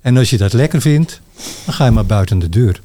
En 0.00 0.16
als 0.16 0.30
je 0.30 0.36
dat 0.36 0.52
lekker 0.52 0.80
vindt, 0.80 1.20
dan 1.64 1.74
ga 1.74 1.84
je 1.84 1.90
maar 1.90 2.06
buiten 2.06 2.38
de 2.38 2.48
deur. 2.48 2.80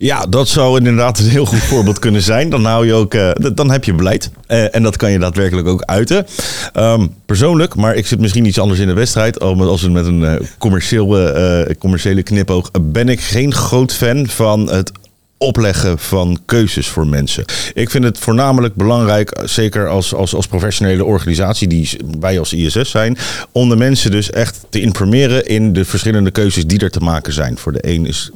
Ja, 0.00 0.26
dat 0.26 0.48
zou 0.48 0.76
inderdaad 0.78 1.18
een 1.18 1.28
heel 1.28 1.44
goed 1.44 1.58
voorbeeld 1.58 1.98
kunnen 1.98 2.22
zijn. 2.22 2.50
Dan, 2.50 2.64
hou 2.64 2.86
je 2.86 2.92
ook, 2.94 3.14
eh, 3.14 3.30
dan 3.54 3.70
heb 3.70 3.84
je 3.84 3.94
beleid. 3.94 4.30
Eh, 4.46 4.74
en 4.74 4.82
dat 4.82 4.96
kan 4.96 5.10
je 5.10 5.18
daadwerkelijk 5.18 5.68
ook 5.68 5.82
uiten. 5.82 6.26
Ehm, 6.72 7.06
persoonlijk, 7.26 7.74
maar 7.74 7.94
ik 7.94 8.06
zit 8.06 8.20
misschien 8.20 8.44
iets 8.44 8.58
anders 8.58 8.80
in 8.80 8.86
de 8.86 8.92
wedstrijd. 8.92 9.40
Met- 9.40 9.66
Als 9.68 9.82
we 9.82 9.90
met 9.90 10.06
een 10.06 10.24
eh, 10.24 10.34
commercieel, 10.58 11.18
eh, 11.18 11.74
commerciële 11.78 12.22
knipoog. 12.22 12.70
Ben 12.82 13.08
ik 13.08 13.20
geen 13.20 13.54
groot 13.54 13.92
fan 13.92 14.26
van 14.26 14.70
het 14.70 14.92
opleggen 15.38 15.98
van 15.98 16.38
keuzes 16.44 16.88
voor 16.88 17.06
mensen. 17.06 17.44
Ik 17.74 17.90
vind 17.90 18.04
het 18.04 18.18
voornamelijk 18.18 18.74
belangrijk, 18.74 19.40
zeker 19.44 19.88
als, 19.88 20.14
als, 20.14 20.34
als 20.34 20.46
professionele 20.46 21.04
organisatie, 21.04 21.68
die 21.68 21.90
wij 22.20 22.38
als 22.38 22.52
ISS 22.52 22.90
zijn, 22.90 23.18
om 23.52 23.68
de 23.68 23.76
mensen 23.76 24.10
dus 24.10 24.30
echt 24.30 24.60
te 24.70 24.80
informeren 24.80 25.46
in 25.46 25.72
de 25.72 25.84
verschillende 25.84 26.30
keuzes 26.30 26.66
die 26.66 26.78
er 26.78 26.90
te 26.90 27.00
maken 27.00 27.32
zijn. 27.32 27.58
Voor 27.58 27.72
de 27.72 27.88
een 27.88 28.06
is 28.06 28.30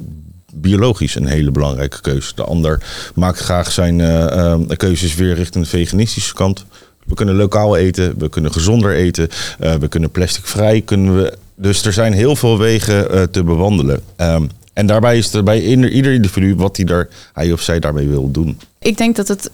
biologisch 0.53 1.15
een 1.15 1.25
hele 1.25 1.51
belangrijke 1.51 2.01
keuze. 2.01 2.31
De 2.35 2.43
ander 2.43 2.83
maakt 3.15 3.39
graag 3.39 3.71
zijn 3.71 4.01
eh, 4.01 4.51
eh, 4.51 4.59
keuzes 4.77 5.15
weer 5.15 5.35
richting 5.35 5.63
de 5.63 5.69
veganistische 5.69 6.33
kant. 6.33 6.65
We 7.05 7.13
kunnen 7.13 7.35
lokaal 7.35 7.77
eten, 7.77 8.13
we 8.17 8.29
kunnen 8.29 8.51
gezonder 8.51 8.95
eten, 8.95 9.29
eh, 9.59 9.75
we 9.75 9.87
kunnen 9.87 10.11
plasticvrij. 10.11 10.81
Kunnen 10.81 11.15
we, 11.15 11.37
dus 11.55 11.85
er 11.85 11.93
zijn 11.93 12.13
heel 12.13 12.35
veel 12.35 12.57
wegen 12.57 13.31
te 13.31 13.43
bewandelen. 13.43 14.01
Ehm, 14.15 14.45
en 14.73 14.85
daarbij 14.85 15.17
is 15.17 15.33
er 15.33 15.43
bij 15.43 15.61
ieder, 15.61 16.13
individu 16.13 16.55
wat 16.55 16.75
hij, 16.77 16.85
daar, 16.85 17.07
hij 17.33 17.51
of 17.51 17.61
zij 17.61 17.79
daarmee 17.79 18.07
wil 18.07 18.31
doen. 18.31 18.59
Ik 18.79 18.97
denk 18.97 19.15
dat 19.15 19.27
het 19.27 19.49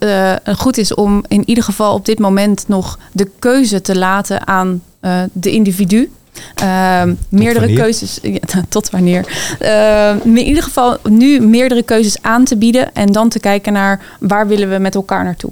goed 0.58 0.78
is 0.78 0.94
om 0.94 1.24
in 1.28 1.44
ieder 1.46 1.64
geval 1.64 1.94
op 1.94 2.06
dit 2.06 2.20
moment 2.20 2.68
nog 2.68 3.00
de 3.12 3.30
keuze 3.40 3.82
te 3.82 3.98
laten 3.98 4.48
aan 4.48 4.84
de 5.32 5.52
individu. 5.52 6.10
Ehm, 6.56 7.14
meerdere 7.30 7.60
wanneer? 7.60 7.84
keuzes, 7.84 8.20
ja, 8.38 8.64
tot 8.70 8.90
wanneer? 8.90 9.56
Ehm, 9.60 10.18
in 10.24 10.46
ieder 10.46 10.64
geval 10.64 10.98
nu 11.10 11.40
meerdere 11.40 11.84
keuzes 11.84 12.22
aan 12.22 12.44
te 12.44 12.58
bieden 12.58 12.94
en 12.94 13.12
dan 13.12 13.30
te 13.30 13.40
kijken 13.40 13.74
naar 13.74 14.02
waar 14.20 14.48
willen 14.48 14.70
we 14.70 14.78
met 14.78 14.96
elkaar 14.96 15.24
naartoe. 15.24 15.52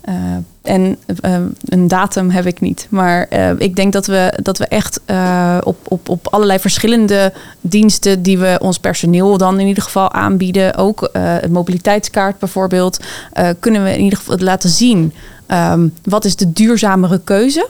Eh, 0.00 0.14
en 0.62 0.96
eh, 1.20 1.36
een 1.64 1.88
datum 1.88 2.30
heb 2.30 2.46
ik 2.46 2.60
niet. 2.60 2.86
Maar 2.90 3.26
eh, 3.28 3.50
ik 3.58 3.76
denk 3.76 3.92
dat 3.92 4.06
we, 4.06 4.38
dat 4.42 4.58
we 4.58 4.66
echt 4.66 5.00
eh, 5.04 5.58
op, 5.62 5.76
op, 5.88 6.08
op 6.08 6.28
allerlei 6.28 6.58
verschillende 6.58 7.32
diensten 7.60 8.22
die 8.22 8.38
we 8.38 8.58
ons 8.62 8.78
personeel 8.78 9.38
dan 9.38 9.60
in 9.60 9.66
ieder 9.66 9.82
geval 9.82 10.12
aanbieden, 10.12 10.76
ook 10.76 11.02
eh 11.02 11.42
een 11.42 11.52
mobiliteitskaart 11.52 12.38
bijvoorbeeld, 12.38 12.98
eh, 13.32 13.48
kunnen 13.60 13.84
we 13.84 13.92
in 13.92 14.02
ieder 14.02 14.18
geval 14.18 14.38
laten 14.38 14.70
zien 14.70 15.12
ehm, 15.46 15.88
wat 16.02 16.24
is 16.24 16.36
de 16.36 16.52
duurzamere 16.52 17.20
keuze. 17.24 17.68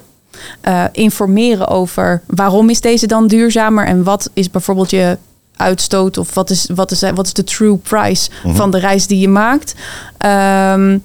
Eh, 0.61 0.85
informeren 0.93 1.69
over 1.69 2.23
waarom 2.27 2.71
is 2.71 2.81
deze 2.81 3.07
dan 3.07 3.27
duurzamer 3.27 3.87
en 3.87 4.03
wat 4.03 4.31
is 4.33 4.51
bijvoorbeeld 4.51 4.91
je 4.91 5.19
uitstoot 5.57 6.19
of 6.19 6.35
wat 6.35 6.51
is, 6.51 6.69
wat 6.75 6.91
is, 6.91 7.01
wat 7.01 7.27
is 7.27 7.33
de 7.33 7.45
true 7.45 7.77
price 7.77 8.31
van 8.45 8.71
de 8.71 8.79
reis 8.79 9.07
die 9.07 9.19
je 9.19 9.29
maakt. 9.29 9.75
Ehm, 10.19 10.99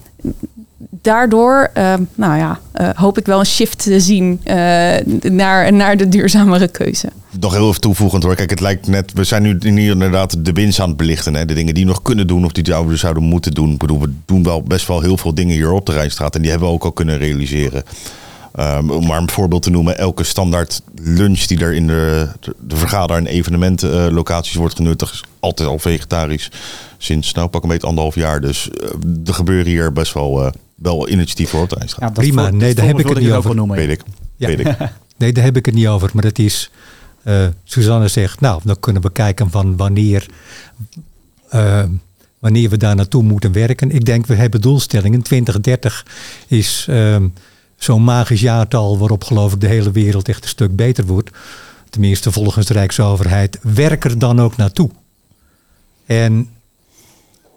daardoor, 1.02 1.69
ehm, 1.74 2.04
nou 2.15 2.38
ja, 2.38 2.60
eh, 2.71 2.89
hoop 2.95 3.17
ik 3.17 3.26
wel 3.26 3.39
een 3.39 3.45
shift 3.45 3.84
te 3.84 4.00
zien 4.00 4.39
eh, 4.43 4.56
naar, 5.32 5.74
naar 5.74 5.98
de 5.98 6.10
duurzamere 6.10 6.67
keuze. 6.67 7.08
Nog 7.39 7.54
heel 7.54 7.67
even 7.67 7.82
toevoegend 7.82 8.24
hoor. 8.24 8.36
Kijk, 8.36 8.50
het 8.50 8.60
lijkt 8.60 8.88
net. 8.88 9.13
We 9.13 9.24
zijn 9.24 9.41
nu 9.41 9.58
hier 9.60 9.91
inderdaad 9.91 10.45
de 10.45 10.52
winst 10.52 10.80
aan 10.80 10.88
het 10.88 10.98
belichten. 10.98 11.36
Hè? 11.36 11.45
De 11.45 11.54
dingen 11.54 11.74
die 11.74 11.84
we 11.84 11.89
nog 11.89 12.02
kunnen 12.02 12.28
doen 12.28 12.45
of 12.45 12.52
die 12.52 12.65
zouden, 12.65 12.98
zouden 12.98 13.24
moeten 13.24 13.54
doen. 13.54 13.71
Ik 13.71 13.78
bedoel, 13.78 14.00
we 14.00 14.13
doen 14.26 14.43
wel 14.43 14.62
best 14.62 14.88
wel 14.88 15.02
heel 15.02 15.17
veel 15.17 15.34
dingen 15.34 15.56
hier 15.56 15.71
op 15.71 15.86
de 15.86 15.91
Rijnstraat. 15.91 16.36
En 16.36 16.41
die 16.41 16.50
hebben 16.50 16.67
we 16.67 16.74
ook 16.74 16.84
al 16.84 16.91
kunnen 16.91 17.17
realiseren. 17.17 17.84
Ehm, 18.56 18.89
om 18.89 19.06
maar 19.06 19.22
een 19.22 19.30
voorbeeld 19.30 19.62
te 19.62 19.70
noemen. 19.70 19.98
Elke 19.98 20.24
standaard 20.24 20.82
lunch 21.02 21.39
die 21.39 21.60
er 21.60 21.74
in 21.74 21.88
de, 21.88 22.28
de 22.60 22.76
vergader- 22.76 23.18
en 23.18 23.28
evenementenlocaties 23.28 24.56
wordt 24.56 24.76
genuttigd. 24.76 25.13
Is 25.13 25.24
altijd 25.39 25.70
al 25.70 25.80
vegetarisch. 25.80 26.52
Sinds, 26.98 27.34
nou 27.34 27.48
pak 27.48 27.63
een 27.63 27.70
beetje 27.70 27.88
anderhalf 27.88 28.15
jaar. 28.15 28.41
Dus 28.41 28.70
eh, 28.70 28.89
er 29.26 29.34
gebeuren 29.34 29.65
hier 29.72 29.94
best 29.94 30.13
wel, 30.13 30.46
eh, 30.46 30.52
wel 30.76 31.10
initiatieven 31.10 31.54
voor 31.58 31.63
op 31.63 31.70
de. 31.70 31.86
Ja, 31.86 31.96
dat 32.06 32.13
Prima. 32.13 32.41
voor- 32.44 32.52
Nee, 32.56 32.68
dat 32.68 32.78
daar 32.78 32.86
heb 32.86 33.00
ik 33.00 33.08
het 33.10 33.20
niet 33.20 33.32
over. 33.32 33.56
noemen. 33.56 33.78
Weet 33.78 33.89
ik. 33.89 34.02
Ja. 34.36 34.48
Weet 34.48 34.60
ik. 34.60 34.68
Nee, 35.18 35.34
daar 35.34 35.44
heb 35.44 35.58
ik 35.58 35.65
het 35.65 35.76
niet 35.76 35.88
over. 35.88 36.10
Maar 36.13 36.24
dat 36.24 36.39
is, 36.39 36.72
uh, 37.24 37.48
Suzanne 37.63 38.08
zegt, 38.08 38.39
nou, 38.39 38.62
dan 38.63 38.80
kunnen 38.80 39.02
we 39.02 39.12
kijken 39.12 39.50
van 39.52 39.78
wanneer, 39.78 40.26
uh, 41.56 41.84
wanneer 42.39 42.70
we 42.70 42.78
daar 42.78 42.96
naartoe 42.96 43.24
moeten 43.24 43.52
werken. 43.52 43.91
Ik 43.91 44.06
denk, 44.06 44.26
we 44.26 44.36
hebben 44.36 44.62
doelstellingen. 44.62 45.22
2030 45.22 46.06
is 46.48 46.88
um, 46.89 47.34
zo'n 47.78 48.04
magisch 48.04 48.42
jaartal 48.42 48.98
waarop 48.98 49.24
geloof 49.24 49.54
ik 49.54 49.62
de 49.62 49.68
hele 49.68 49.92
wereld 49.92 50.28
echt 50.28 50.44
een 50.44 50.50
stuk 50.50 50.76
beter 50.76 51.06
wordt. 51.06 51.30
Tenminste, 51.90 52.32
volgens 52.32 52.66
de 52.66 52.74
Rijksoverheid. 52.74 53.60
Werk 53.62 54.06
er 54.06 54.20
dan 54.20 54.42
ook 54.42 54.58
naartoe. 54.58 54.90
En 56.06 56.50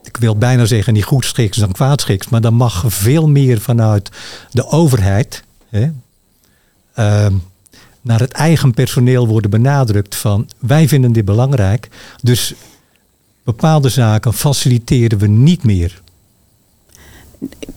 ik 0.02 0.16
wil 0.16 0.36
bijna 0.36 0.64
zeggen 0.64 0.92
niet 0.92 1.04
goed 1.04 1.24
schiks 1.24 1.56
dan 1.56 1.72
kwaad 1.72 2.00
schiks, 2.00 2.28
maar 2.28 2.40
dan 2.40 2.54
mag 2.54 2.84
veel 2.86 3.28
meer 3.28 3.60
vanuit 3.60 4.10
de 4.50 4.66
overheid 4.66 5.44
hè, 5.68 5.82
uh, 6.98 7.26
naar 8.00 8.20
het 8.20 8.32
eigen 8.32 8.74
personeel 8.74 9.26
worden 9.26 9.50
benadrukt 9.50 10.14
van 10.14 10.48
wij 10.58 10.88
vinden 10.88 11.12
dit 11.12 11.24
belangrijk, 11.24 11.88
dus 12.22 12.54
bepaalde 13.44 13.88
zaken 13.88 14.34
faciliteren 14.34 15.18
we 15.18 15.26
niet 15.26 15.64
meer. 15.64 16.02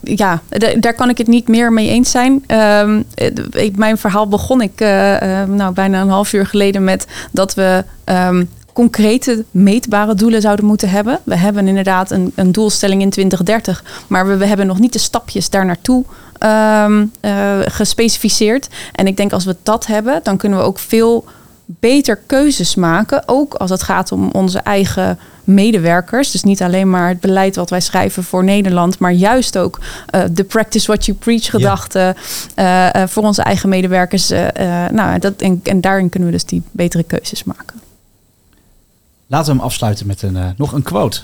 Ja, 0.03 0.41
daar 0.79 0.93
kan 0.93 1.09
ik 1.09 1.17
het 1.17 1.27
niet 1.27 1.47
meer 1.47 1.73
mee 1.73 1.89
eens 1.89 2.11
zijn. 2.11 2.43
Um, 2.47 3.05
mijn 3.75 3.97
verhaal 3.97 4.27
begon 4.27 4.61
ik 4.61 4.81
uh, 4.81 5.21
uh, 5.21 5.43
nou, 5.43 5.73
bijna 5.73 6.01
een 6.01 6.09
half 6.09 6.33
uur 6.33 6.45
geleden 6.45 6.83
met 6.83 7.07
dat 7.31 7.53
we 7.53 7.83
um, 8.05 8.49
concrete, 8.73 9.45
meetbare 9.51 10.15
doelen 10.15 10.41
zouden 10.41 10.65
moeten 10.65 10.89
hebben. 10.89 11.19
We 11.23 11.35
hebben 11.35 11.67
inderdaad 11.67 12.11
een, 12.11 12.31
een 12.35 12.51
doelstelling 12.51 13.01
in 13.01 13.09
2030, 13.09 13.83
maar 14.07 14.37
we, 14.37 14.45
hebben 14.45 14.67
nog 14.67 14.79
niet 14.79 14.93
de 14.93 14.99
stapjes 14.99 15.49
daar 15.49 15.65
naartoe 15.65 16.03
uh, 16.39 17.01
gespecificeerd. 17.65 18.67
En 18.91 19.07
ik 19.07 19.17
denk 19.17 19.33
als 19.33 19.45
we 19.45 19.55
dat 19.63 19.85
hebben, 19.85 20.19
dan 20.23 20.37
kunnen 20.37 20.59
we 20.59 20.65
ook 20.65 20.79
veel 20.79 21.25
beter 21.65 22.19
keuzes 22.25 22.75
maken. 22.75 23.23
Ook 23.25 23.53
als 23.53 23.69
het 23.69 23.83
gaat 23.83 24.11
om 24.11 24.29
onze 24.31 24.59
eigen 24.59 25.19
medewerkers. 25.43 26.31
Dus 26.31 26.43
niet 26.43 26.61
alleen 26.61 26.89
maar 26.89 27.07
het 27.07 27.19
beleid 27.19 27.55
wat 27.55 27.69
wij 27.69 27.81
schrijven 27.81 28.23
voor 28.23 28.43
Nederland, 28.43 28.99
maar 28.99 29.13
juist 29.13 29.57
ook 29.57 29.79
uh, 30.15 30.23
de 30.31 30.43
practice 30.43 30.87
what 30.87 31.05
you 31.05 31.17
preach 31.17 31.49
gedachte 31.49 32.15
ja. 32.55 32.95
uh, 32.95 33.07
voor 33.07 33.23
onze 33.23 33.41
eigen 33.41 33.69
medewerkers. 33.69 34.29
nou, 34.91 35.19
dat, 35.19 35.33
en, 35.41 35.59
en 35.63 35.81
daarin 35.81 36.09
kunnen 36.09 36.29
we 36.29 36.35
dus 36.35 36.45
die 36.45 36.61
betere 36.71 37.03
keuzes 37.03 37.43
maken. 37.43 37.79
Laten 39.31 39.51
we 39.51 39.57
hem 39.57 39.65
afsluiten 39.65 40.07
met 40.07 40.21
een, 40.21 40.35
uh, 40.35 40.45
nog 40.55 40.73
een 40.73 40.81
quote. 40.81 41.21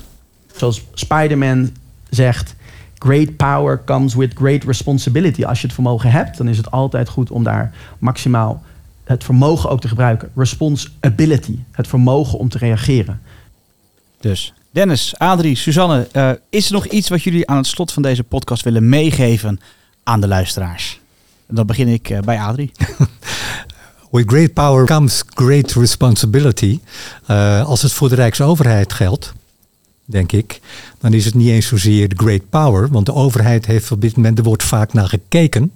Zoals 0.55 0.83
Spider-Man 0.93 1.71
zegt: 2.09 2.55
Great 2.97 3.35
power 3.35 3.81
comes 3.85 4.15
with 4.15 4.33
great 4.35 4.63
responsibility. 4.63 5.45
Als 5.45 5.59
je 5.59 5.65
het 5.65 5.75
vermogen 5.75 6.11
hebt, 6.11 6.37
dan 6.37 6.47
is 6.47 6.57
het 6.57 6.71
altijd 6.71 7.09
goed 7.09 7.31
om 7.31 7.43
daar 7.43 7.73
maximaal 7.99 8.63
het 9.03 9.23
vermogen 9.23 9.69
ook 9.69 9.81
te 9.81 9.87
gebruiken. 9.87 10.29
Responsibility, 10.35 11.59
het 11.71 11.87
vermogen 11.87 12.39
om 12.39 12.49
te 12.49 12.57
reageren. 12.57 13.21
Dus 14.27 14.53
Dennis, 14.71 15.13
Adrie, 15.17 15.55
Suzanne, 15.55 16.07
uh, 16.13 16.31
is 16.49 16.65
er 16.67 16.73
nog 16.73 16.85
iets 16.85 17.09
wat 17.09 17.23
jullie 17.23 17.47
aan 17.47 17.57
het 17.57 17.67
slot 17.67 17.91
van 17.91 18.01
deze 18.01 18.23
podcast 18.23 18.63
willen 18.63 18.89
meegeven 18.89 19.59
aan 20.03 20.21
de 20.21 20.27
luisteraars? 20.27 20.99
Dan 21.47 21.65
begin 21.65 21.87
ik 21.87 22.09
uh, 22.09 22.19
bij 22.19 22.39
Adrie. 22.39 22.71
With 24.11 24.29
great 24.29 24.53
power 24.53 24.85
comes 24.85 25.23
great 25.27 25.71
responsibility. 25.71 26.79
Uh, 27.27 27.65
als 27.65 27.81
het 27.81 27.91
voor 27.91 28.09
de 28.09 28.15
Rijksoverheid 28.15 28.93
geldt, 28.93 29.33
denk 30.05 30.31
ik, 30.31 30.59
dan 30.99 31.13
is 31.13 31.25
het 31.25 31.33
niet 31.33 31.49
eens 31.49 31.67
zozeer 31.67 32.11
great 32.15 32.49
power. 32.49 32.89
Want 32.89 33.05
de 33.05 33.13
overheid 33.13 33.65
heeft 33.65 33.91
op 33.91 34.01
dit 34.01 34.15
moment, 34.15 34.37
er 34.37 34.43
wordt 34.43 34.63
vaak 34.63 34.93
naar 34.93 35.07
gekeken. 35.07 35.73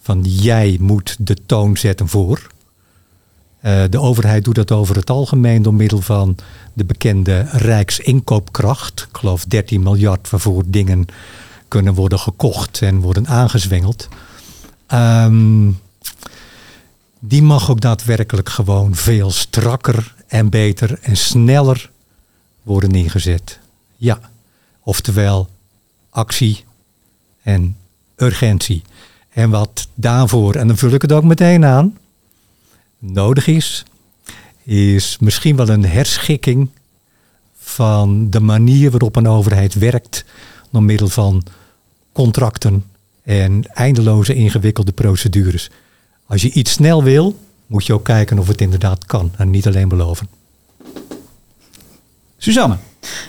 Van 0.00 0.22
jij 0.24 0.76
moet 0.80 1.16
de 1.18 1.36
toon 1.46 1.76
zetten 1.76 2.08
voor. 2.08 2.46
Uh, 3.62 3.82
de 3.90 4.00
overheid 4.00 4.44
doet 4.44 4.54
dat 4.54 4.70
over 4.70 4.96
het 4.96 5.10
algemeen 5.10 5.62
door 5.62 5.74
middel 5.74 6.00
van 6.00 6.36
de 6.72 6.84
bekende 6.84 7.46
rijksinkoopkracht. 7.50 9.06
Ik 9.10 9.16
geloof 9.16 9.44
13 9.44 9.82
miljard 9.82 10.30
waarvoor 10.30 10.62
dingen 10.66 11.06
kunnen 11.68 11.94
worden 11.94 12.18
gekocht 12.18 12.82
en 12.82 13.00
worden 13.00 13.26
aangezwengeld. 13.26 14.08
Um, 14.92 15.78
die 17.18 17.42
mag 17.42 17.70
ook 17.70 17.80
daadwerkelijk 17.80 18.48
gewoon 18.48 18.94
veel 18.94 19.30
strakker 19.30 20.14
en 20.26 20.48
beter 20.48 20.98
en 21.02 21.16
sneller 21.16 21.90
worden 22.62 22.90
ingezet. 22.90 23.58
Ja, 23.96 24.20
oftewel 24.80 25.48
actie 26.10 26.64
en 27.42 27.76
urgentie. 28.16 28.82
En 29.30 29.50
wat 29.50 29.88
daarvoor, 29.94 30.54
en 30.54 30.66
dan 30.66 30.76
vul 30.76 30.90
ik 30.90 31.02
het 31.02 31.12
ook 31.12 31.24
meteen 31.24 31.64
aan, 31.64 31.98
nodig 33.00 33.46
is, 33.46 33.84
is 34.64 35.16
misschien 35.20 35.56
wel 35.56 35.68
een 35.68 35.84
herschikking 35.84 36.68
van 37.56 38.30
de 38.30 38.40
manier 38.40 38.90
waarop 38.90 39.16
een 39.16 39.28
overheid 39.28 39.74
werkt 39.74 40.24
door 40.70 40.82
middel 40.82 41.08
van 41.08 41.44
contracten 42.12 42.84
en 43.22 43.64
eindeloze 43.74 44.34
ingewikkelde 44.34 44.92
procedures. 44.92 45.70
Als 46.26 46.42
je 46.42 46.52
iets 46.52 46.72
snel 46.72 47.02
wil, 47.02 47.38
moet 47.66 47.86
je 47.86 47.92
ook 47.92 48.04
kijken 48.04 48.38
of 48.38 48.48
het 48.48 48.60
inderdaad 48.60 49.06
kan 49.06 49.32
en 49.36 49.50
niet 49.50 49.66
alleen 49.66 49.88
beloven. 49.88 50.28
Suzanne. 52.38 52.76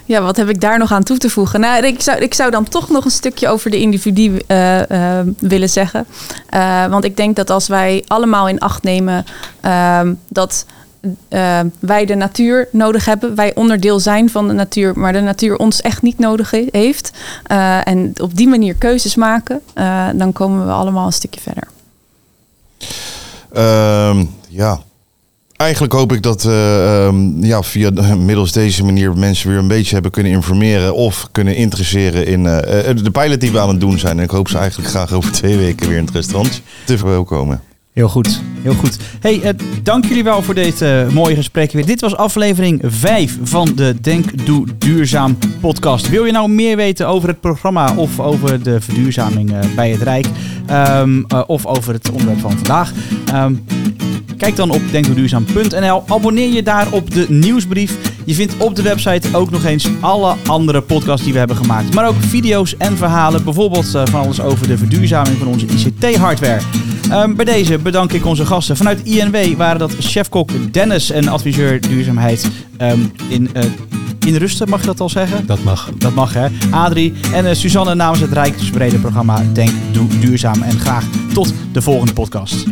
Ja, 0.05 0.21
wat 0.21 0.37
heb 0.37 0.49
ik 0.49 0.61
daar 0.61 0.77
nog 0.77 0.91
aan 0.91 1.03
toe 1.03 1.17
te 1.17 1.29
voegen? 1.29 1.59
Nou, 1.59 1.85
ik 1.85 2.01
zou, 2.01 2.19
ik 2.19 2.33
zou 2.33 2.51
dan 2.51 2.63
toch 2.63 2.89
nog 2.89 3.05
een 3.05 3.11
stukje 3.11 3.47
over 3.47 3.71
de 3.71 3.79
individu 3.79 4.41
uh, 4.47 4.79
uh, 4.79 5.19
willen 5.39 5.69
zeggen. 5.69 6.05
Uh, 6.53 6.85
want 6.85 7.03
ik 7.03 7.17
denk 7.17 7.35
dat 7.35 7.49
als 7.49 7.67
wij 7.67 8.03
allemaal 8.07 8.47
in 8.47 8.59
acht 8.59 8.83
nemen 8.83 9.25
ehm, 9.61 10.13
dat 10.27 10.65
wij 11.79 12.05
de 12.05 12.15
natuur 12.15 12.67
nodig 12.71 13.05
hebben, 13.05 13.35
wij 13.35 13.55
onderdeel 13.55 13.99
zijn 13.99 14.29
van 14.29 14.47
de 14.47 14.53
natuur, 14.53 14.99
maar 14.99 15.13
de 15.13 15.21
natuur 15.21 15.57
ons 15.57 15.81
echt 15.81 16.01
niet 16.01 16.19
nodig 16.19 16.51
heeft. 16.71 17.11
en 17.83 18.13
op 18.21 18.37
die 18.37 18.47
manier 18.47 18.75
keuzes 18.75 19.15
maken, 19.15 19.61
dan 20.15 20.33
komen 20.33 20.65
we 20.65 20.71
allemaal 20.71 21.05
een 21.05 21.13
stukje 21.13 21.41
verder. 21.41 21.67
Uh, 23.53 24.23
ja. 24.47 24.79
Eigenlijk 25.61 25.93
hoop 25.93 26.13
ik 26.13 26.23
dat 26.23 26.43
uh, 26.43 27.05
um, 27.05 27.43
ja, 27.43 27.63
via 27.63 27.89
middels 28.15 28.51
deze 28.51 28.83
manier 28.83 29.17
mensen 29.17 29.49
weer 29.49 29.57
een 29.57 29.67
beetje 29.67 29.93
hebben 29.93 30.11
kunnen 30.11 30.31
informeren 30.31 30.95
of 30.95 31.27
kunnen 31.31 31.55
interesseren 31.55 32.25
in 32.25 32.39
uh, 32.39 32.57
de 33.03 33.11
pilot 33.11 33.39
die 33.41 33.51
we 33.51 33.59
aan 33.59 33.69
het 33.69 33.79
doen 33.79 33.99
zijn. 33.99 34.17
En 34.17 34.23
ik 34.23 34.29
hoop 34.29 34.49
ze 34.49 34.57
eigenlijk 34.57 34.89
graag 34.89 35.13
over 35.13 35.31
twee 35.31 35.57
weken 35.57 35.87
weer 35.87 35.97
in 35.97 36.05
het 36.05 36.13
restaurant 36.13 36.61
te 36.85 36.97
verwelkomen. 36.97 37.61
Heel 37.93 38.09
goed, 38.09 38.41
heel 38.61 38.73
goed. 38.73 38.97
Hey, 39.19 39.55
dank 39.83 40.05
jullie 40.05 40.23
wel 40.23 40.41
voor 40.41 40.57
uh, 40.57 41.07
mooie 41.09 41.35
gesprek 41.35 41.71
weer. 41.71 41.85
Dit 41.85 42.01
was 42.01 42.15
aflevering 42.15 42.81
5 42.85 43.37
van 43.43 43.71
de 43.75 43.95
Denk 44.01 44.45
Doe 44.45 44.67
Duurzaam 44.77 45.37
podcast. 45.59 46.09
Wil 46.09 46.25
je 46.25 46.31
nou 46.31 46.49
meer 46.49 46.75
weten 46.75 47.07
over 47.07 47.29
het 47.29 47.41
programma 47.41 47.93
of 47.95 48.19
over 48.19 48.63
de 48.63 48.81
verduurzaming 48.81 49.53
bij 49.75 49.89
het 49.89 50.01
Rijk 50.01 50.25
um, 50.71 51.25
of 51.47 51.65
over 51.65 51.93
het 51.93 52.11
onderwerp 52.11 52.39
van 52.39 52.51
vandaag? 52.51 52.91
Um, 53.33 53.63
kijk 54.41 54.55
dan 54.55 54.69
op 54.69 54.81
denkdoeduurzaam.nl. 54.91 56.03
Abonneer 56.07 56.53
je 56.53 56.63
daar 56.63 56.91
op 56.91 57.13
de 57.13 57.25
nieuwsbrief. 57.29 57.97
Je 58.25 58.33
vindt 58.33 58.57
op 58.57 58.75
de 58.75 58.81
website 58.81 59.27
ook 59.31 59.51
nog 59.51 59.65
eens 59.65 59.87
alle 59.99 60.35
andere 60.47 60.81
podcasts 60.81 61.23
die 61.23 61.33
we 61.33 61.39
hebben 61.39 61.57
gemaakt. 61.57 61.93
Maar 61.93 62.07
ook 62.07 62.15
video's 62.19 62.77
en 62.77 62.97
verhalen. 62.97 63.43
Bijvoorbeeld 63.43 63.89
van 63.89 64.21
alles 64.21 64.41
over 64.41 64.67
de 64.67 64.77
verduurzaming 64.77 65.37
van 65.37 65.47
onze 65.47 65.65
ICT-hardware. 65.65 66.61
Um, 67.11 67.35
bij 67.35 67.45
deze 67.45 67.77
bedank 67.77 68.13
ik 68.13 68.25
onze 68.25 68.45
gasten. 68.45 68.77
Vanuit 68.77 69.03
INW 69.03 69.57
waren 69.57 69.79
dat 69.79 69.95
chefkok 69.99 70.49
Dennis 70.71 71.11
en 71.11 71.27
adviseur 71.27 71.81
duurzaamheid 71.81 72.49
um, 72.81 73.11
in, 73.29 73.49
uh, 73.53 73.63
in 74.25 74.35
rusten, 74.35 74.69
mag 74.69 74.79
je 74.79 74.85
dat 74.85 74.99
al 74.99 75.09
zeggen? 75.09 75.45
Dat 75.45 75.63
mag. 75.63 75.89
Dat 75.97 76.13
mag 76.13 76.33
hè. 76.33 76.47
Adrie 76.71 77.13
en 77.33 77.45
uh, 77.45 77.53
Suzanne 77.53 77.95
namens 77.95 78.19
het 78.19 78.31
Rijksbrede 78.31 78.97
programma 78.97 79.43
Denk 79.53 79.71
Doe 79.91 80.07
Duurzaam. 80.19 80.61
En 80.61 80.79
graag 80.79 81.05
tot 81.33 81.53
de 81.71 81.81
volgende 81.81 82.13
podcast. 82.13 82.65